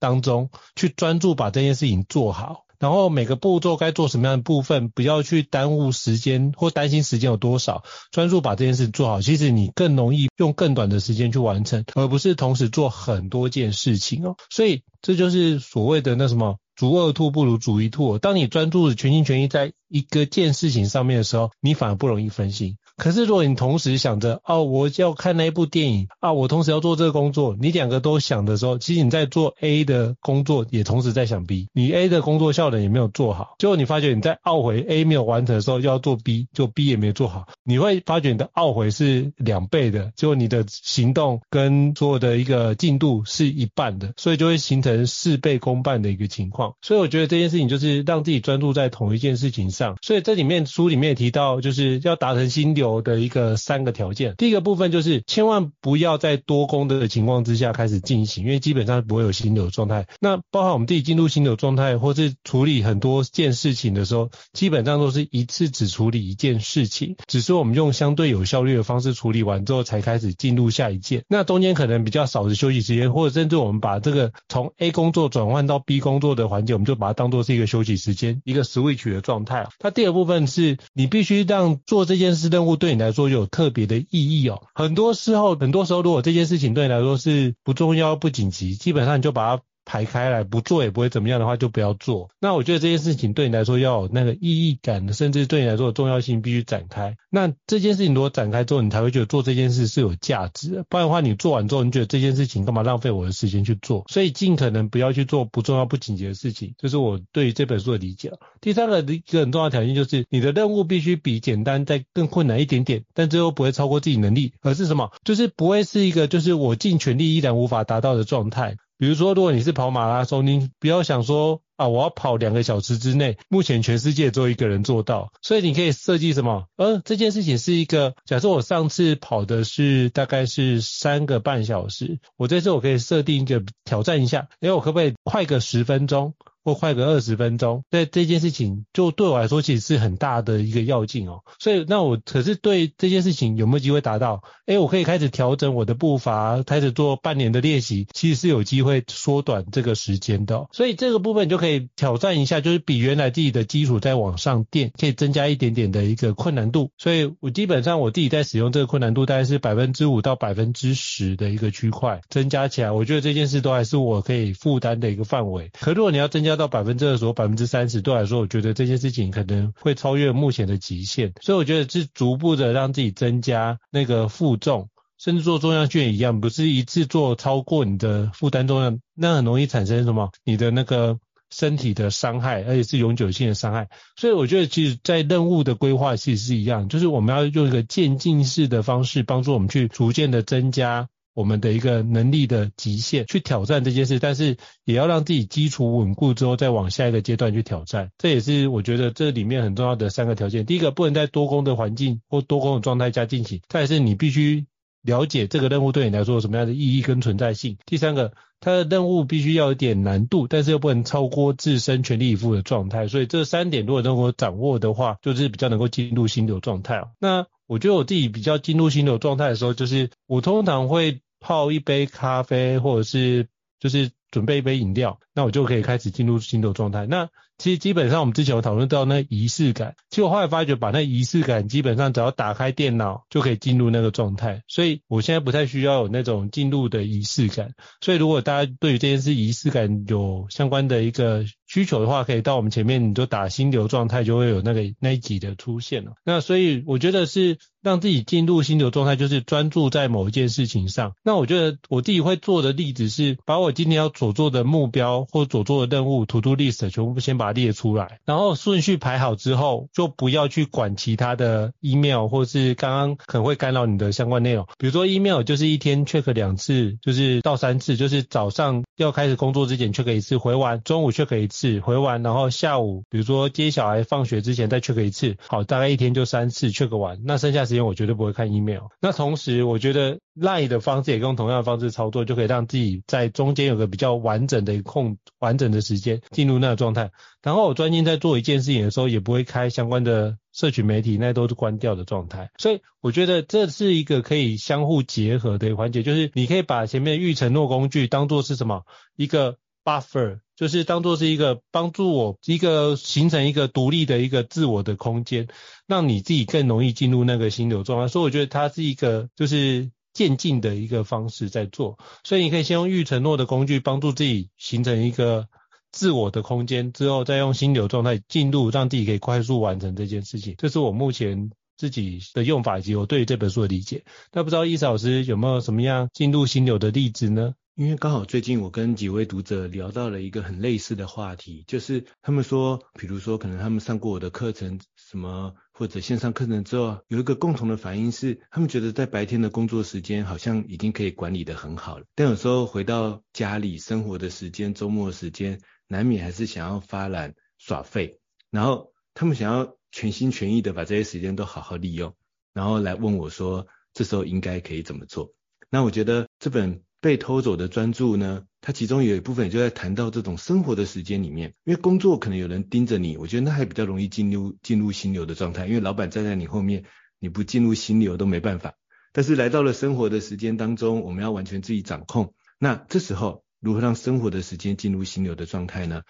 [0.00, 7.82] 当中去专注把这件事情做好，然后每个步骤该做什么样的部分，不要去耽误时间或担心时间有多少，
[8.12, 14.36] 专注把这件事做好，其实你更容易用更短的时间去完成，而不是同时做很多件事情哦。
[14.50, 18.18] 所以这就是所谓的那什么，逐二兔不如逐一兔。
[18.18, 22.77] 当你专注全心全意在一个件事情上面的时候，你反而不容易分心。
[22.98, 46.74] 可是如果你同时想着哦，我要看那一部电影啊，我同时要做这个工作，你两个都想的时候，其实你在做 A 的工作，也同时在想 B，你 A 的工作效能也没有做好，结果你发觉你在懊悔 A 没有完成的时候，又要做 B，就 B 也没有做好，你会发觉你的懊悔是两倍的，就你的行动跟所有的一个进度是一半的，所以就会形成事倍功半的一个情况。
[46.82, 49.94] 所以我觉得这件事情就是让自己专注在同一件事情上。
[50.02, 52.87] 所以这里面书里面也提到，就是要达成心流。
[53.02, 60.06] 的一个三个条件，第一个部分就是千万不要在多工的情况之下开始进行，因为基本上不会有心流状态。
[60.20, 71.24] 那包含我们自己进入心流状态，或是处理很多件事情的时候，基本上都是一次只处理一件事情，只是我们用相对有效率的方式处理完之后，才开始进入下一件。
[71.28, 79.68] 那中间可能比较少的休息时间，或者甚至我们把这个从 A 工作转换到 B 工作的环节，我们就把它当做是一个休息时间，一个 switch 的状态。
[79.78, 82.77] 它第二部分是你必须让做这件事任务。
[82.78, 84.62] 对你来说有特别的意义哦。
[84.74, 89.62] 很多时候，很多时候，如果这件事情对你来说是不重要、不紧急，基本上你就把它。
[89.88, 92.28] 排开来不做也不会怎么样的话，就不要做。
[92.38, 97.16] 那我觉得这件事情对你来说要有那个意义感，甚至对你来说的重要性必须展开。
[97.30, 100.84] 那这件事情如果展开之后，你才会觉得做这件事是有价值的。
[100.90, 104.04] 不然的话，你做完之后，你觉得这件事情干嘛浪费我的时间去做？
[104.10, 106.74] 所以尽可能不要去做不重要、不紧急的事情。
[106.76, 108.30] 这是我对于这本书的理解。
[108.60, 115.10] 第三个一个很重要的条件就是，你的任务必须比简单再更困难一点点，但最后不会超过自己能力，而是什么？
[115.24, 118.76] 就是不会是一个就是我尽全力依然无法达到的状态。
[118.98, 126.66] 比如说，如果你是跑马拉松，你不要想说啊，我要跑两个小时之内，目前全世界只有一个人做到，所以你可以设计什么？
[126.76, 136.34] 呃，这件事情是一个，假设我上次跑的是大概是三个半小时，我这次我可以设定一个挑战一下，诶，我可不可以快个十分钟？
[136.64, 141.40] 或快个二十分钟，对这件事情就对我来说其实是很大的一个要紧哦。
[141.58, 144.42] 所以那我可是对这件事情有没有机会达到？
[144.66, 150.66] 诶，我可以开始调整我的步伐，开始做半年的练习，其实是有机会缩短这个时间的。
[150.72, 156.90] 所以这个部分就可以挑战一下，就是比原来自己的基础再往上垫，可以增加一点点的一个困难度。
[156.98, 165.70] 所以我基本上我自己在使用这个困难度大概是百分之五到百分之十的一个区块，增加起来，我觉得这件事都还是我可以负担的一个范围。
[165.80, 180.30] 可如果你要增加到百分之二十或百分之三十，对我来说，我觉得这件事情可能会超越目前的极限，所以我觉得是逐步的让自己增加那个负重，甚至做重量训练一样，不是一次做超过你的负担重量，那很容易产生什么？
[180.44, 181.18] 你的那个
[181.50, 183.88] 身体的伤害，而且是永久性的伤害。
[184.16, 191.08] 所以我觉得，其实，在任务的规划其实是一样，就是我们要用一个渐进式的方式，帮助我们去逐渐的增加。
[191.38, 198.10] 我们的一个能力的极限去挑战这件事，但是也要让自己基础稳固之后，再往下一个阶段去挑战。
[198.18, 200.66] 这也是我觉得这里面很重要的三个条件。
[200.66, 204.66] 第一个，不能在多工的环境或多工的状态下进行；再是你必须
[205.00, 213.06] 了解这个任务对你来说有什么样的意义跟存在性；第三个，它的任务必须要有点难度，但是又不能超过自身全力以赴的状态。
[213.06, 217.04] 所以这三点如果能够掌握的话，就是比较能够进入心流状态。
[217.20, 221.20] 那我觉得我自己比较进入心流状态的时候，就是我通常会。
[221.40, 223.48] 泡一杯咖啡，或者是
[223.78, 227.06] 就是准备一杯饮料，那我就可以开始进入新的状态。
[227.06, 237.74] 那其实基本上我们之前有讨论到那仪式感，其实我后来发觉把那仪式感基本上只要打开电脑就可以进入那个状态，所以我现在不太需要有那种进入的仪式感。
[238.00, 246.12] 所以如果大家对于这件事仪式感有相关的一个需求的话，可以到我们前面你就打心流状态，就会有那个那一集的出现了。
[246.24, 251.12] 那所以我觉得是让自己进入心流状态，就是专注在某一件事情上。
[251.24, 264.66] 那我觉得我自己会做的例子是，把我今天要所做的目标或所做的任务 to do list 全部先把它列出来，然后顺序排好之后，就不要去管其他的 email 或是刚刚可能会干扰你的相关内容。
[264.78, 271.80] 比如说 email 就是一天 check 两次，就是到三次，就是早上要开始工作之前 check 一次，回完中午 check 一次。
[271.80, 277.20] 回完，然后下午，比如说接小孩放学之前再 check 一次，好，大概一天就三次 check 完。
[277.24, 278.82] 那剩下时间我绝对不会看 email。
[279.00, 287.10] 那同时，我觉得 line 的方式也用同样的方式操作，就可以让自己在中间有个比较完整的空完整的时间进入那个状态。
[287.42, 292.50] 然后我专心在做一件事情的时候，也不会开相关的社群媒体，那都是关掉的状态。
[292.58, 298.84] 所以我觉得这是一个可以相互结合的一个环节，就是你可以把前面预承诺工具当做是什么
[299.16, 300.40] 一个 buffer。
[300.56, 305.46] 就是当做是一个帮助我一个形成一个独立的一个自我的空间，
[305.86, 308.08] 让你自己更容易进入那个心流状态。
[308.08, 311.96] 所以我觉得它是一个就是渐进的一个方式在做。
[312.24, 315.46] 所以你可以先用预承诺的工具帮助自己形成一个
[315.90, 320.54] 自我的空间，之后再用心流状态进入，让自己可以快速完成这件事情。
[320.58, 324.04] 这是我目前自己的用法以及我对这本书的理解。
[324.32, 327.54] 那不知道伊莎老师有没有什么样进入心流的例子呢？
[327.74, 348.20] 因为刚好最近我跟几位读者聊到了一个很类似的话题，就是他们说，比如说可能他们上过我的课程，什么或者线上课程之后，有一个共同的反应是，他们觉得在白天的工作时间好像已经可以管理得很好了，但有时候回到家里生活的时间、周末时间，难免还是想要发懒耍废，
[348.50, 352.14] 然后他们想要全心全意的把这些时间都好好利用，
[352.52, 355.32] 然后来问我说，这时候应该可以怎么做？
[355.70, 356.82] 那我觉得这本。
[357.00, 366.86] 被偷走的专注呢，它其中有一部分就在谈到这种生活的时间里面，因为工作可能有人盯着你，我觉得那还比较容易进入进入心流的状态，因为老板站在你后面，
[367.20, 368.74] 你不进入心流都没办法。
[369.12, 372.34] 但是来到了生活的时间当中，我们要完全自己掌控。
[372.58, 376.02] 那这时候如何让生活的时间进入心流的状态呢？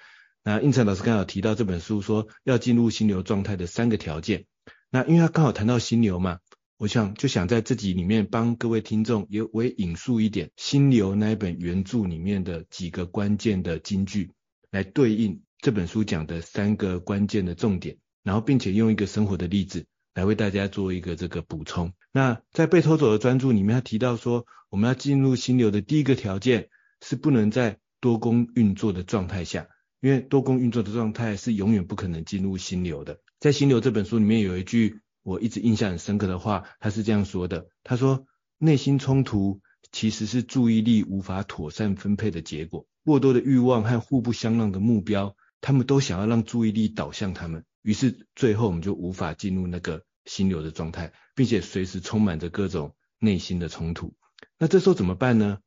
[0.45, 4.47] 那胤丞老师刚好提到这本书说要进入心流状态的三个条件。
[4.91, 6.39] 那因为他刚好谈到心流嘛。
[6.81, 14.31] 我想就想在这集里面帮各位听众也我也引述一点《心流》那一本原著里面的几个关键的金句，
[14.71, 21.93] 来对应这本书讲的三个关键的重点，然后并且用一个生活的例子来为大家做一个这个补充。
[22.13, 26.69] 那在被偷走的专注里面，他提到说，我们要进入心流的第一个条件
[27.03, 29.69] 是不能在多工运作的状态下，
[30.01, 33.21] 因为多工运作的状态是永远不可能进入心流的。
[33.41, 35.01] 在《心流》这本书里面有一句。
[35.25, 38.25] 我一直印象很深刻的话，他是这样说的：他说，
[38.57, 39.61] 内心冲突
[39.93, 42.87] 其实是注意力无法妥善分配的结果。
[43.05, 54.15] 过多的欲望和互不相让的目标，他们都想要让注意力导向他们，于是最后我们就无法进入那个心流的状态，并且随时充满着各种内心的冲突。
[54.59, 55.59] 那这时候怎么办呢？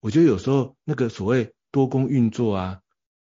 [0.00, 2.80] 我觉得有时候那个所谓多工运作啊，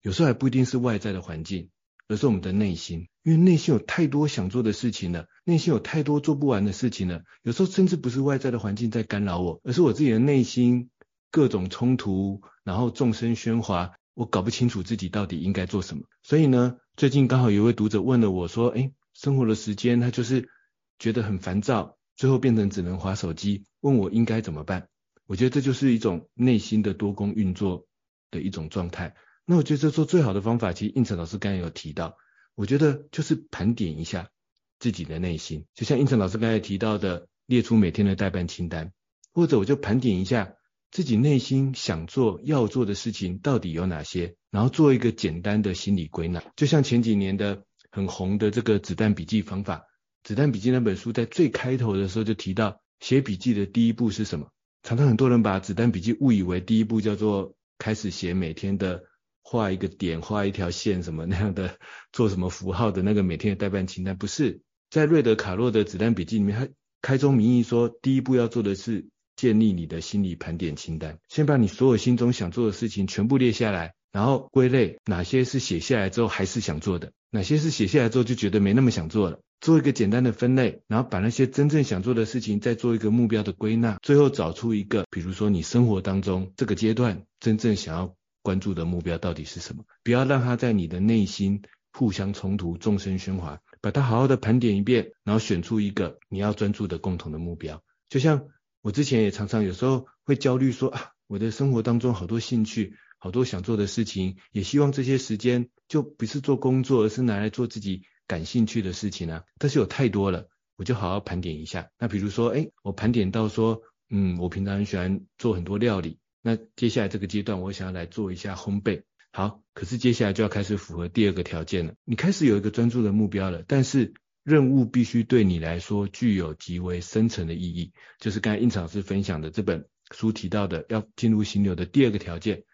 [0.03, 1.70] 有时候还不一定是外在的环境。
[2.07, 7.22] 而是我们的内心，因为内心有太多想做的事情了，内心有太多做不完的事情了。
[7.42, 10.90] 有时候甚至不是外在的环境在干扰我，而是我自己的内心
[11.31, 16.03] 各种冲突，然后众声喧哗，我搞不清楚自己到底应该做什么。
[16.22, 20.50] 所以呢，最近刚好有位读者问了我说：“诶，生活的时间他就是
[20.98, 24.88] 觉得很烦躁，最后变成只能滑手机，问我应该怎么办？”
[25.26, 27.87] 我觉得这就是一种内心的多工运作
[28.30, 29.14] 的一种状态。
[29.46, 32.16] 那我觉得这做最好的方法，其实应成老师刚才有提到，
[32.54, 34.30] 我觉得就是盘点一下
[34.78, 38.92] 自己的内心，就像应成老师刚才提到的，列出每天的待办清单，
[39.32, 40.54] 或者我就盘点一下
[40.90, 46.42] 自己内心想做要做的事情到底有哪些，然后做一个简单的心理归纳。
[46.56, 49.84] 就像前几年的很红的这个子弹笔记方法，
[50.22, 54.48] 子弹笔记那本书在最开头的时候就提到，写笔记的第一步是什么？
[54.85, 59.03] 常常很多人把子弹笔记误以为第一步叫做开始写每天的。
[59.47, 61.76] 画一个点，画一条线，什么那样的，
[62.12, 66.66] 做什么符号的那个每天的待办清单，不是在瑞德卡洛的子弹笔记里面，他
[67.03, 69.07] 开宗明义说，第一步要做的是
[69.37, 88.14] 建立你的心理盘点清单，先把你所有心中想做的事情全部列下来，然后归类哪些是写下来之后还是想做的，哪些是写下来之后就觉得没那么想做了，做一个简单的分类，然后把那些真正想做的事情再做一个目标的归纳，最后找出一个，比如说你生活当中这个阶段真正想要。
[88.45, 91.62] 关注的目标到底是什么，不要让它在你的内心
[91.95, 97.82] 互相冲突、众生喧哗，把它好好的盘点一遍，然后选出一个你要专注的共同的目标。
[98.11, 98.49] 就像
[98.82, 102.99] 我之前也常常有时候会焦虑说啊，我的生活当中好多兴趣。
[103.25, 109.45] 好多想做的事情，也希望这些时间就不是做工作，而是拿来做自己感兴趣的事情啊。
[109.57, 111.89] 但是有太多了，我就好好盘点一下。
[111.99, 116.18] 那比如说，哎，我盘点到说，嗯，我平常很喜欢做很多料理。
[116.43, 119.05] 那接下来这个阶段，我想要来做一下烘焙。
[119.33, 121.95] 好，可是接下来就要开始符合第二个条件了。
[122.05, 124.12] 你开始有一个专注的目标了，但是
[124.43, 132.64] 任务必须对你来说具有极为深层的意义，就是刚才印老师分享的这本书提到的，要进入心流的第二个条件。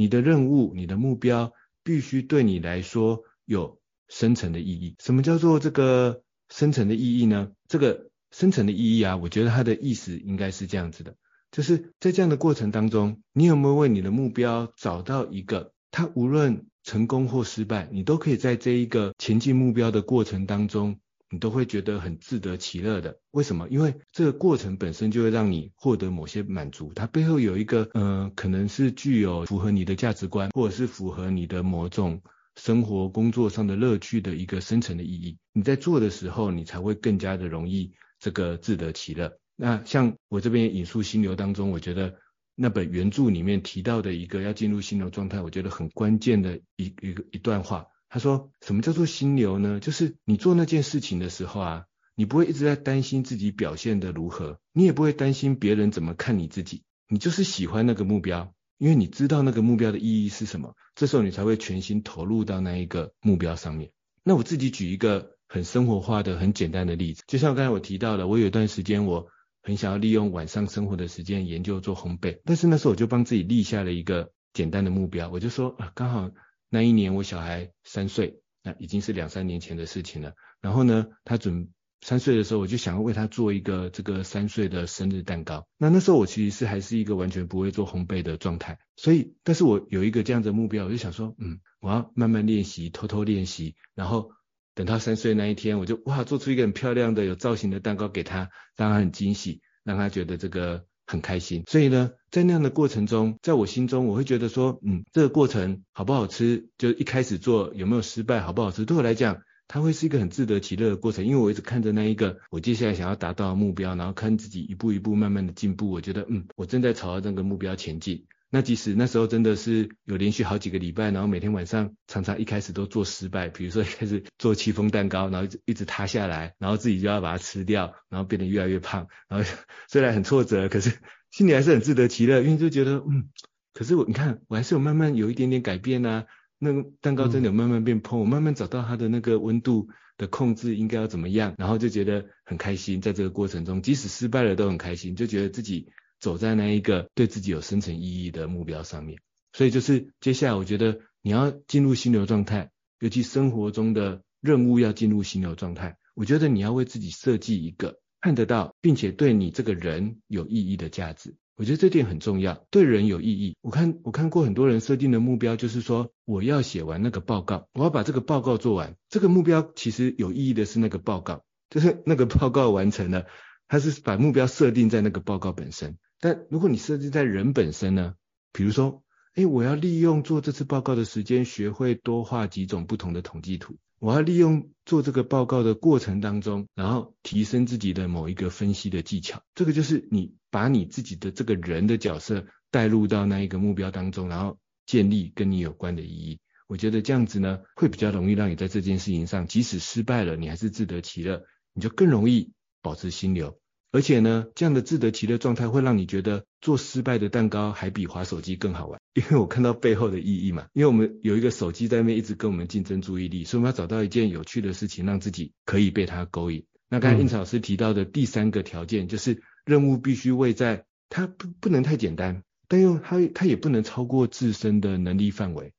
[0.00, 1.52] 你的任务、你的目标
[1.84, 3.78] 必须对你来说有
[4.08, 4.96] 深层的意义。
[4.98, 7.52] 什么叫做这个深层的意义呢？
[7.68, 11.16] 这个深层的意义啊，我觉得它的意思应该是这样子的，
[11.52, 20.98] 就是在这样的过程当中，你有没有为你的目标找到一个，它无论成功或失败，你都可以在这一个前进目标的过程当中。
[21.30, 23.68] 你都会觉得很自得其乐的，为什么？
[23.68, 32.20] 因为这个过程本身就会让你获得某些满足，它背后有一个，呃，可能是具有符合你的价值观，或者是符合你的某种
[32.56, 35.38] 生活工作上的乐趣的一个深层的意义。
[35.52, 39.38] 你在做的时候，你才会更加的容易这个自得其乐。
[39.54, 42.16] 那像我这边引述心流当中，我觉得
[42.56, 47.86] 那本原著里面提到的一个要进入心流状态，我觉得很关键的一一个一段话。
[48.12, 49.78] 他说：“什么叫做心流呢？
[49.78, 51.84] 就是你做那件事情的时候啊，
[52.16, 63.92] 你不会一直在担心自己表现得如何，你也不会担心别人怎么看你自己，你就是喜欢那个目标，因为你知道那个目标的意义是什么，这时候你才会全心投入到那一个目标上面。
[64.24, 69.28] 那我自己举一个很生活化的、很简单的例子，就像刚才我提到的，我有一段时间我
[69.62, 76.28] 很想要利用晚上生活的时间研究做烘焙，但是那时候我就帮自己立下了一个简单的目标，我就说啊，刚好。”
[76.70, 80.32] 那一年我小孩三岁，那已经是两三年前的事情了。
[80.60, 81.68] 然后呢，他准
[82.00, 85.66] 三岁的时候，我就想要为他做一个这个三岁的生日蛋糕。
[85.76, 94.30] 那那时候我其实是还是一个完全不会做烘焙的状态，所以，但是我有一个这样的目标，我就想说，嗯，我要慢慢练习，偷偷练习，然后
[94.74, 100.86] 等他三岁那一天，我就哇，做出一个很漂亮的有造型的蛋糕给他，让他很惊喜，让他觉得这个。
[101.10, 118.26] 很开心，所以呢，在那样的过程中，在我心中，我会觉得说，嗯，这个过程好不好吃，就一开始做有没有失败，好不好吃，对我来讲，它会是一个很自得其乐的过程，因为我一直看着那一个我接下来想要达到的目标，然后看自己一步一步慢慢的进步，我觉得，嗯，我正在朝着那个目标前进。
[118.52, 129.48] 那即使那时候真的是有连续好几个礼拜，然后每天晚上常常一开始都做失败，比如说一开始做戚风蛋糕，然后一直一直塌下来，然后自己就要把它吃掉，然后变得越来越胖，然后
[129.88, 130.98] 虽然很挫折，可是
[131.30, 133.30] 心里还是很自得其乐，因为就觉得嗯，
[133.72, 136.26] 可是我你看我还是有慢慢有一点点改变啊，
[136.58, 139.88] 那个蛋糕真的有慢慢变蓬，我慢慢找到它的那个温度
[140.18, 145.92] 的控制应该要怎么样，然后就觉得很开心，在这个过程中即使失败了都很开心，就觉得自己。
[146.20, 149.18] 走在那一个对自己有深层意义的目标上面，
[149.52, 163.56] 所以就是接下来我觉得你要进入心流状态，尤其生活中的任务要进入心流状态，我觉得你要为自己设计一个看得到并且对你这个人有意义的价值，我觉得这点很重要，对人有意义。
[163.62, 173.26] 我看我看过很多人设定的目标就是说我要写完那个报告，我要把这个报告做完，这个目标其实有意义的是那个报告，就是那个报告完成了，
[173.68, 175.96] 他是把目标设定在那个报告本身。
[176.20, 178.14] 但如果你设置在人本身呢？
[178.52, 179.02] 比如说，
[179.36, 183.76] 诶，我要利用做这次报告的时间，学会多画几种不同的统计图。
[184.00, 189.42] 我要利用做这个报告的过程当中，然后提升自己的某一个分析的技巧。
[189.54, 196.40] 这个就是你把你自己的这个人的角色带入到那一个目标当中，然后建立跟你有关的意义。
[196.66, 202.52] 我觉得这样子呢，会比较容易让你在这件事情上，即使失败了，你还是自得其乐，你就更容易
[202.82, 203.59] 保持心流。
[203.92, 210.66] 而且呢，这样的自得其乐状态会让你觉得做失败的蛋糕还比滑手机更好玩， 因为我看到背后的意义嘛。
[210.74, 216.64] 因为我们有一个手机在那边一直跟我们竞争注意力，所以我们要找到一件有趣的事情，让自己可以被它勾引。
[216.88, 225.72] 那刚才印草老师提到的第三个条件，就是任务必须位在它不不能太简单，但又它它也不能超过自身的能力范围，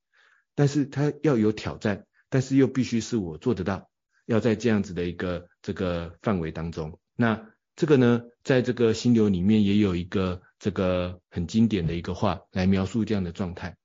[0.53, 3.89] 但是它要有挑战，但是又必须是我做得到，
[4.25, 7.47] 要在这样子的一个这个范围当中，那。
[7.75, 13.77] 这个呢，在这个心流里面也有一个这个很经典的一个话来描述这样的状态。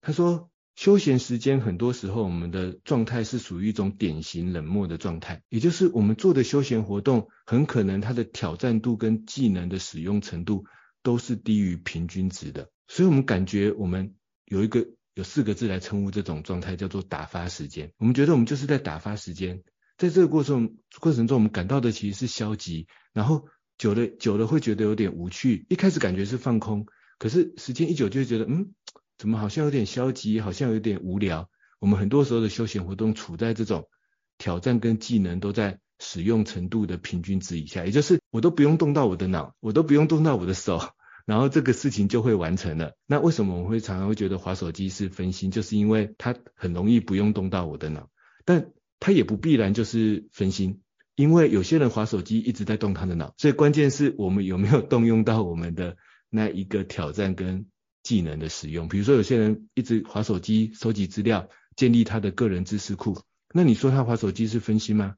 [0.00, 10.64] 他说，休闲时间很多时候我们的状态是属于一种典型冷漠的状态，也就是我们做的休闲活动很可能它的挑战度跟技能的使用程度
[11.02, 14.14] 都是低于平均值的，所以我们感觉我们
[14.46, 17.92] 有一个有四个字来称呼这种状态，叫做打发时间。
[17.98, 19.62] 我们觉得我们就是在打发时间，
[19.96, 23.46] 在这个过程过程中，我们感到的其实是消极，然后
[23.78, 25.66] 久了久了会觉得有点无趣。
[25.68, 26.86] 一开始感觉是放空，
[27.18, 28.72] 可是时间一久就会觉得，嗯，
[29.18, 31.48] 怎么好像有点消极，好像有点无聊。
[31.78, 33.88] 我们很多时候的休闲活动处在这种
[34.38, 40.80] 挑战跟技能都在使用程度的平均值以下，也就是我都不用动到我的脑，我都不用动到我的手。
[41.26, 42.92] 然后这个事情就会完成了。
[43.06, 45.50] 那为什么我们会常常会觉得滑手机是分心？
[45.50, 48.10] 就是因为它很容易不用动到我的脑，
[48.44, 48.66] 但
[49.04, 50.80] 它也不必然就是分心，
[51.14, 55.98] 因为有些人滑手机一直在动他的脑，所以关键是我们有没有动用到我们的
[56.30, 57.66] 那一个挑战跟
[58.02, 58.88] 技能的使用。
[58.88, 63.20] 比如说有些人一直滑手机收集资料，建立他的个人知识库，
[63.52, 65.16] 那你说他滑手机是分心吗？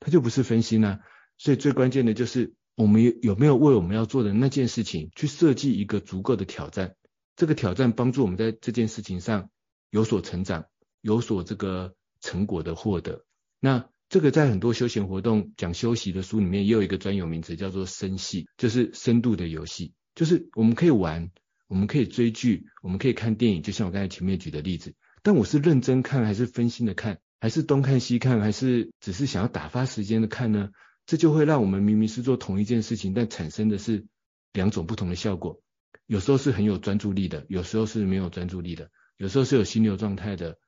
[0.00, 0.98] 他就不是分心啊。
[1.38, 2.52] 所以最关键的就是。
[2.76, 6.94] 我们有没有为我们要做的那件事情去设计一个足够的挑战？
[7.36, 9.50] 这个挑战帮助我们在这件事情上
[9.90, 10.64] 有所成长，
[11.02, 13.24] 有所这个成果的获得。
[13.60, 21.30] 那这个在很多休闲活动讲休息的书里面也有一个专有名词叫做深系，就是深度的游戏，就是我们可以玩，
[21.68, 24.94] 我们可以追剧，我们可以看电影，就像我刚才前面举的例子。
[25.22, 30.70] 但我是认真看还是分心的看，还是东看西看，还是只是想要打发时间的看呢？
[31.06, 34.06] 这就会让我们明明是做同一件事情，但产生的是
[34.52, 35.60] 两种不同的效果。
[36.06, 40.58] 有时候是很有专注力的，有时候是没有专注力的，有时候是有心流状态的，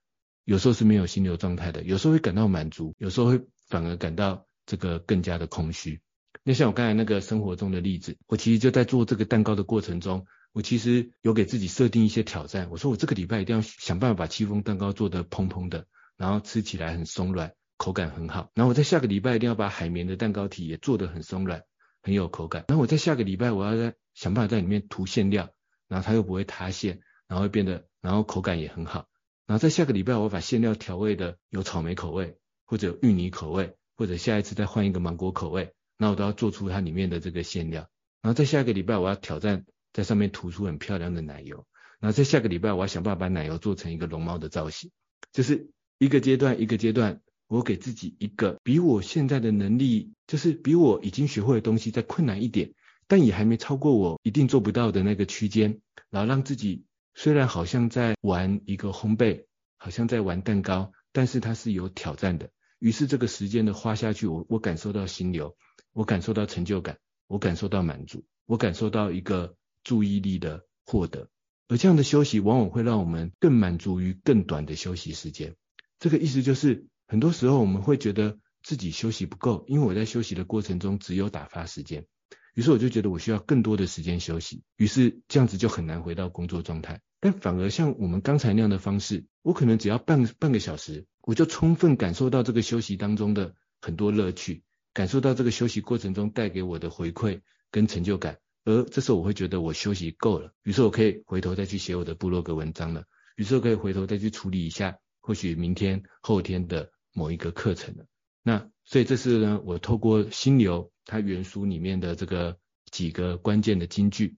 [0.45, 6.01] 有时候是没有心流状态的，有时候会感到满足，有时候会反而感到这个更加的空虚。
[6.43, 12.68] 那像我刚才那个生活中的例子，我其实就在做这个蛋糕的过程中，我其实有给自己设定一些挑战。
[12.70, 15.86] 我说我这个礼拜一定要想办法把戚风蛋糕做得蓬蓬的，
[16.16, 17.53] 然后吃起来很松软。
[17.78, 21.64] 口感很好，然后我在下个礼拜一定要把海绵的蛋糕体也做得很松软，
[22.01, 22.64] 很有口感。
[22.68, 25.51] 然后我在下个礼拜我要再想办法在里面涂馅料，
[25.88, 29.09] 然后它又不会塌陷，然后变得，然后口感也很好。
[29.47, 37.88] 然后在下个礼拜我把馅料调味的有草莓口味，或者芋泥口味，或者下一次再换一个芒果口味，那我都要做出它里面的这个馅料。
[38.22, 41.66] 然后在下个礼拜我要挑战在上面涂出很漂亮的奶油。
[42.01, 44.90] 然后在下个礼拜我要想办法把奶油做成一个龙猫的造型，
[45.32, 47.20] 就是一个阶段一个阶段。
[47.49, 52.72] 我给自己一个比我现在的能力，就是比我已经学会的东西再困难一点，
[53.07, 59.45] 但也还没超过我一定做不到的那个区间，然后让自己虽然好像在玩一个烘焙，
[59.77, 62.51] 好像在玩蛋糕，但是它是有挑战的。
[62.79, 65.57] 于是这个时间的花下去，我我感受到心流，
[65.93, 71.29] 我感受到成就感，我感受到满足，我感受到一个注意力的获得。
[71.69, 75.55] 而这样的休息往往会让我们更满足于更短的休息时间。
[75.99, 76.87] 这个意思就是。
[77.09, 82.07] 很多时候我们会觉得自己休息不够，因为我在休息的过程中只有打发时间，
[82.55, 87.00] 于是我就觉得我需要更多的时间休息，于是这样子就很难回到工作状态。
[87.20, 97.40] 但反而像我们刚才那样的方式，我可能只要半半个小时，我就充分感受到这个休息当中的很多乐趣，感受到这个休息过程中带给我的回馈
[97.70, 103.05] 跟成就感，而这时候我会觉得我休息够了，于是我可以回头再去写我的部落格文章了，
[103.36, 106.90] 于是我可以回头再去处理一下，或许明天后天的。
[107.14, 108.07] 某一个课程了，
[108.42, 112.57] 那所以这是呢，我透过心流它原书里面的这个
[112.90, 114.36] 几个关键的金句，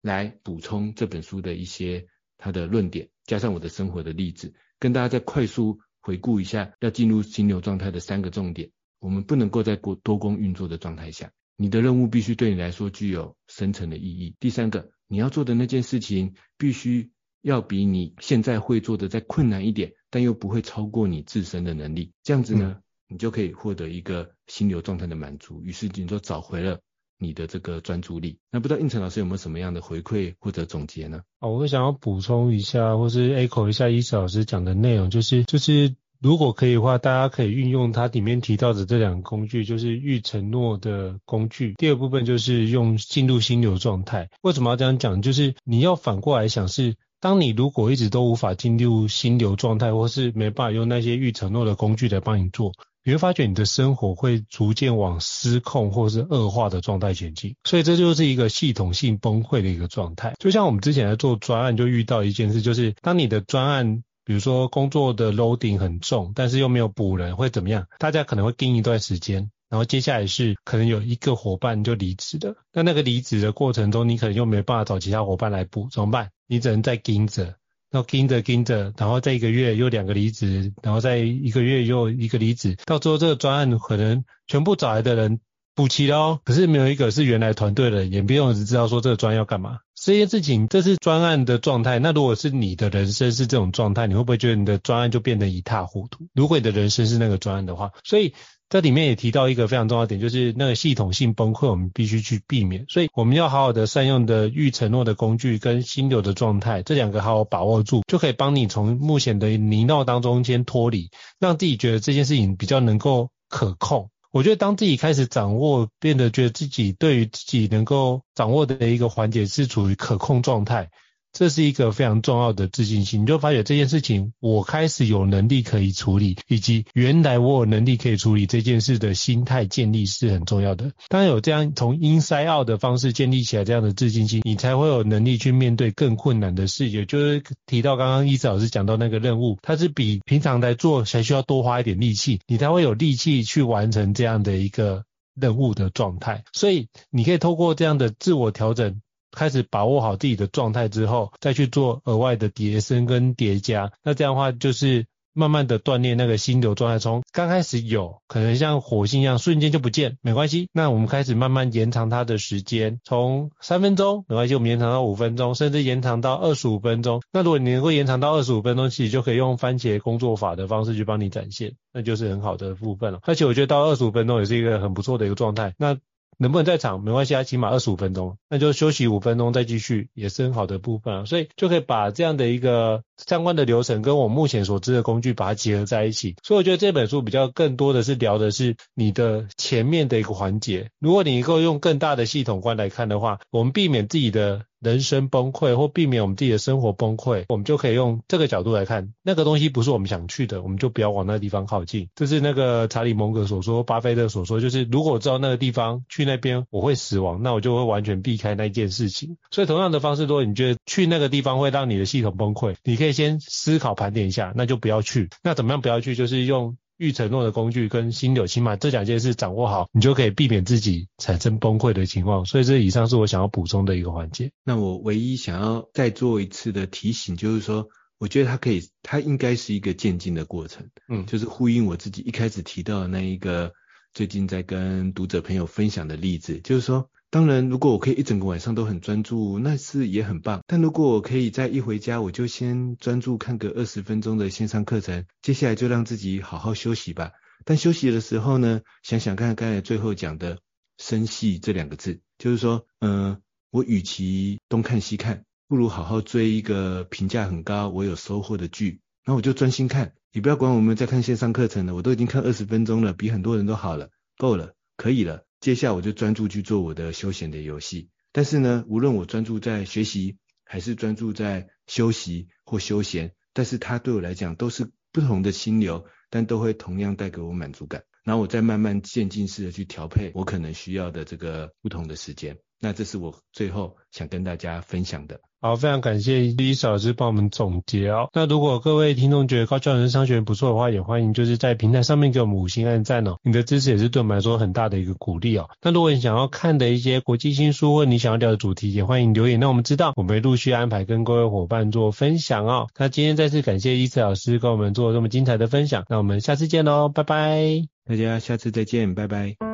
[0.00, 2.06] 来补充这本书的一些
[2.38, 8.70] 它的论点，加上我的生活的例子，跟大家再快速回顾一下，要进入心流状态的三个重点。
[9.00, 14.34] 我们不能够在过多工运作的状态下，你的任务必须对你来说具有深层的意义。
[14.40, 17.10] 第三个，你要做的那件事情必须
[17.42, 19.92] 要比你现在会做的再困难一点。
[20.10, 22.80] 但又不会超过你自身的能力，这样子呢，
[23.14, 26.80] 你就可以获得一个心流状态的满足，于是你就找回了
[27.16, 28.38] 你的这个专注力。
[28.50, 31.20] 那不知道应成老师有没有什么样的回馈或者总结呢？
[31.38, 41.74] 哦，我会想要补充一下，或是 echo 一下伊慈老师讲的内容，就是就是如果可以的话，大家可以运用它里面提到的这两个工具，就是预承诺的工具。
[41.74, 44.28] 第二部分就是用进入心流状态。
[44.42, 45.22] 为什么要这样讲？
[45.22, 46.96] 就是你要反过来想是。
[47.20, 52.72] 当你如果一直都无法进入心流状态，或是没办法用那些预承诺的工具来帮你做，
[53.04, 57.54] 你会发觉你的生活会逐渐往失控或是恶化的状态前进。
[57.64, 60.34] 所以这就是一个系统性崩溃的一个状态。
[60.38, 67.86] 就像我们之前在做专案，就遇到一件事，就是当你的专案，比如说工作的 loading 很重，但是又没有补人，会怎么样？
[67.98, 69.50] 大家可能会盯一段时间。
[69.68, 76.30] 然后接下来是可能有一个伙伴就离职了，那那个离职的过程中，你可能又没办法找其他伙伴来补，怎么办？
[76.46, 77.56] 你只能再盯着，
[77.94, 85.38] 然后盯着盯着，然后再一个月又两个离职，然后再一个月又一个离职，到最后这个专案可能全部找来的人
[85.76, 89.78] 补齐了哦，可是没有一个是原来团队的，也不用只知道说这个专要干嘛。
[89.94, 92.00] 这些事情，这是专案的状态。
[92.00, 96.26] 那如果是你的人生是这种状态，你会不会觉得你的专案就变得一塌糊涂？
[96.34, 98.34] 如果你的人生是那个专案的话，所以
[98.68, 102.86] 这里面也提到一个非常重要的点，就是那个系统性崩溃，我们必须去避免。
[102.88, 114.10] 所以我们要好好的善用的预承诺的工具跟心流的状态，这两个好好把握住，就可以帮你从目前的泥淖当中先脱离，让自己觉得这件事情比较能够可控。
[114.32, 120.90] 我觉得当自己开始掌握，变得觉得自己对于自己能够掌握的一个环节是处于可控状态。
[121.34, 130.92] 这是一个非常重要的自信心，你就发觉这件事情，我开始有能力可以处理，以及原来我有能力可以处理这件事的心态建立是很重要的。
[131.08, 136.88] 当有这样从 inside out 的方式建立起来这样的自信心，你才会有能力去面对更困难的事。
[136.88, 145.02] 也就是提到刚刚伊子老师讲到那个任务，它是比平常来做还需要多花一点力气，你才会有力气去完成这样的一个
[145.34, 146.44] 任务的状态。
[146.52, 149.00] 所以你可以透过这样的自我调整。
[149.34, 153.92] 开始把握好自己的状态之后，再去做额外的叠升跟叠加。
[154.02, 155.06] 那这样的话，就是
[155.36, 157.00] 慢慢的锻炼那个心流状态。
[157.00, 160.68] 从刚开始有可能像火星一样瞬间就不见，没关系。
[160.72, 167.20] 那我们开始慢慢延长它的时间，从三分钟没关系，我们延长到五分钟，甚至延长到二十五分钟。
[167.32, 173.18] 那如果你能够延长到二十五分钟，其实就可以用番茄工作法的方式去帮你展现，那就是很好的部分了。
[173.24, 175.74] 而且我觉得到二十五分钟也是一个很不错的一个状态。
[175.78, 175.96] 那
[176.38, 181.24] 能不能在场没关系啊，起码二十五分钟，那就休息五分钟再继续，也是很好的部分啊。
[181.24, 186.36] 所以就可以把这样的一个相关的流程跟我目前所知的工具把它结合在一起。
[186.42, 190.90] 所以我觉得这本书比较更多的是聊的是你的前面的一个环节。
[190.98, 194.64] 如果你能够用更大的系统观来看的话，我们避免自己的。
[194.84, 202.08] 人生崩溃或避免我们自己的生活崩溃，我们就可以用这个角度来看，那个东西不是我们想去的，我们就不要往那个地方靠近。
[202.14, 209.36] 这是那个查理蒙格所说，巴菲特所说，就是如果我知道那个地方去那边我会死亡，那我就会完全避开那件事情。
[209.50, 215.30] 所以同样的方式，如果你觉得去那个地方会让你的系统崩溃，你可以先思考盘点一下，那就不要去。
[215.42, 216.14] 那怎么样不要去？
[216.14, 216.76] 就是用。
[216.96, 222.44] 预承诺的工具跟心流，起码这两件事掌握好，你就可以避免自己产生崩溃的情况。
[222.44, 224.52] 所以这以上是我想要补充的一个环节。
[224.64, 227.88] 那我唯一想要再做一次的提醒，就是说，
[228.18, 230.88] 我觉得它可以，它应该是一个渐进的过程。
[231.08, 233.72] 嗯，就是呼应我自己一开始提到的那一个，
[234.12, 237.10] 最近在跟读者朋友分享的例子，就是说。
[237.34, 240.62] 当然，如果我可以一整个晚上都很专注，那是也很棒。
[240.68, 247.32] 但如果我可以在一回家，我就先专注看个二十分钟的线上课程，接下来就让自己好好休息吧。
[247.64, 250.60] 但休息的时候呢，想想看刚才最后讲的
[250.96, 260.12] “生细”这两个字，就是说，嗯、我与其东看西看，不如好好追一个评价很高、我有收获的剧，那我就专心看。
[260.32, 265.42] 你不要管我们在看线上课程了，我都已经看二十分钟了，比很多人都好了，够了，可以了。
[265.64, 278.02] 接下来我就专注去做我的休闲的游戏，但是呢，无论我专注在学习，还是专注在休息或休闲，但是它对我来讲都是不同的心流，但都会同样带给我满足感。
[278.24, 282.58] 然后我再慢慢渐进式的去调配我可能需要的这个不同的时间。
[282.84, 285.40] 那这是我最后想跟大家分享的。
[285.62, 288.28] 好，非常感谢伊斯老师帮我们总结哦。
[288.34, 293.38] 那如果各位听众觉得高教人生商学院不错的话，也欢迎就是在平台上面给我们五星按赞哦。
[293.42, 295.70] 你的支持也是对我们来说很大的一个鼓励哦。
[295.80, 302.88] 那如果你想要看的一些国际新书，或你想要聊的主题，也欢迎留言让我们知道，我们会陆续安排跟各位伙伴做分享哦。
[302.98, 307.86] 那今天再次感谢伊斯老师跟我们做这么精彩的分享，那我们下次见喽，拜拜。
[308.04, 309.73] 大家下次再见，拜拜。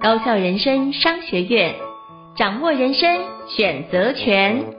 [0.00, 1.74] 高校人生商学院，
[2.36, 4.77] 掌握人生选择权。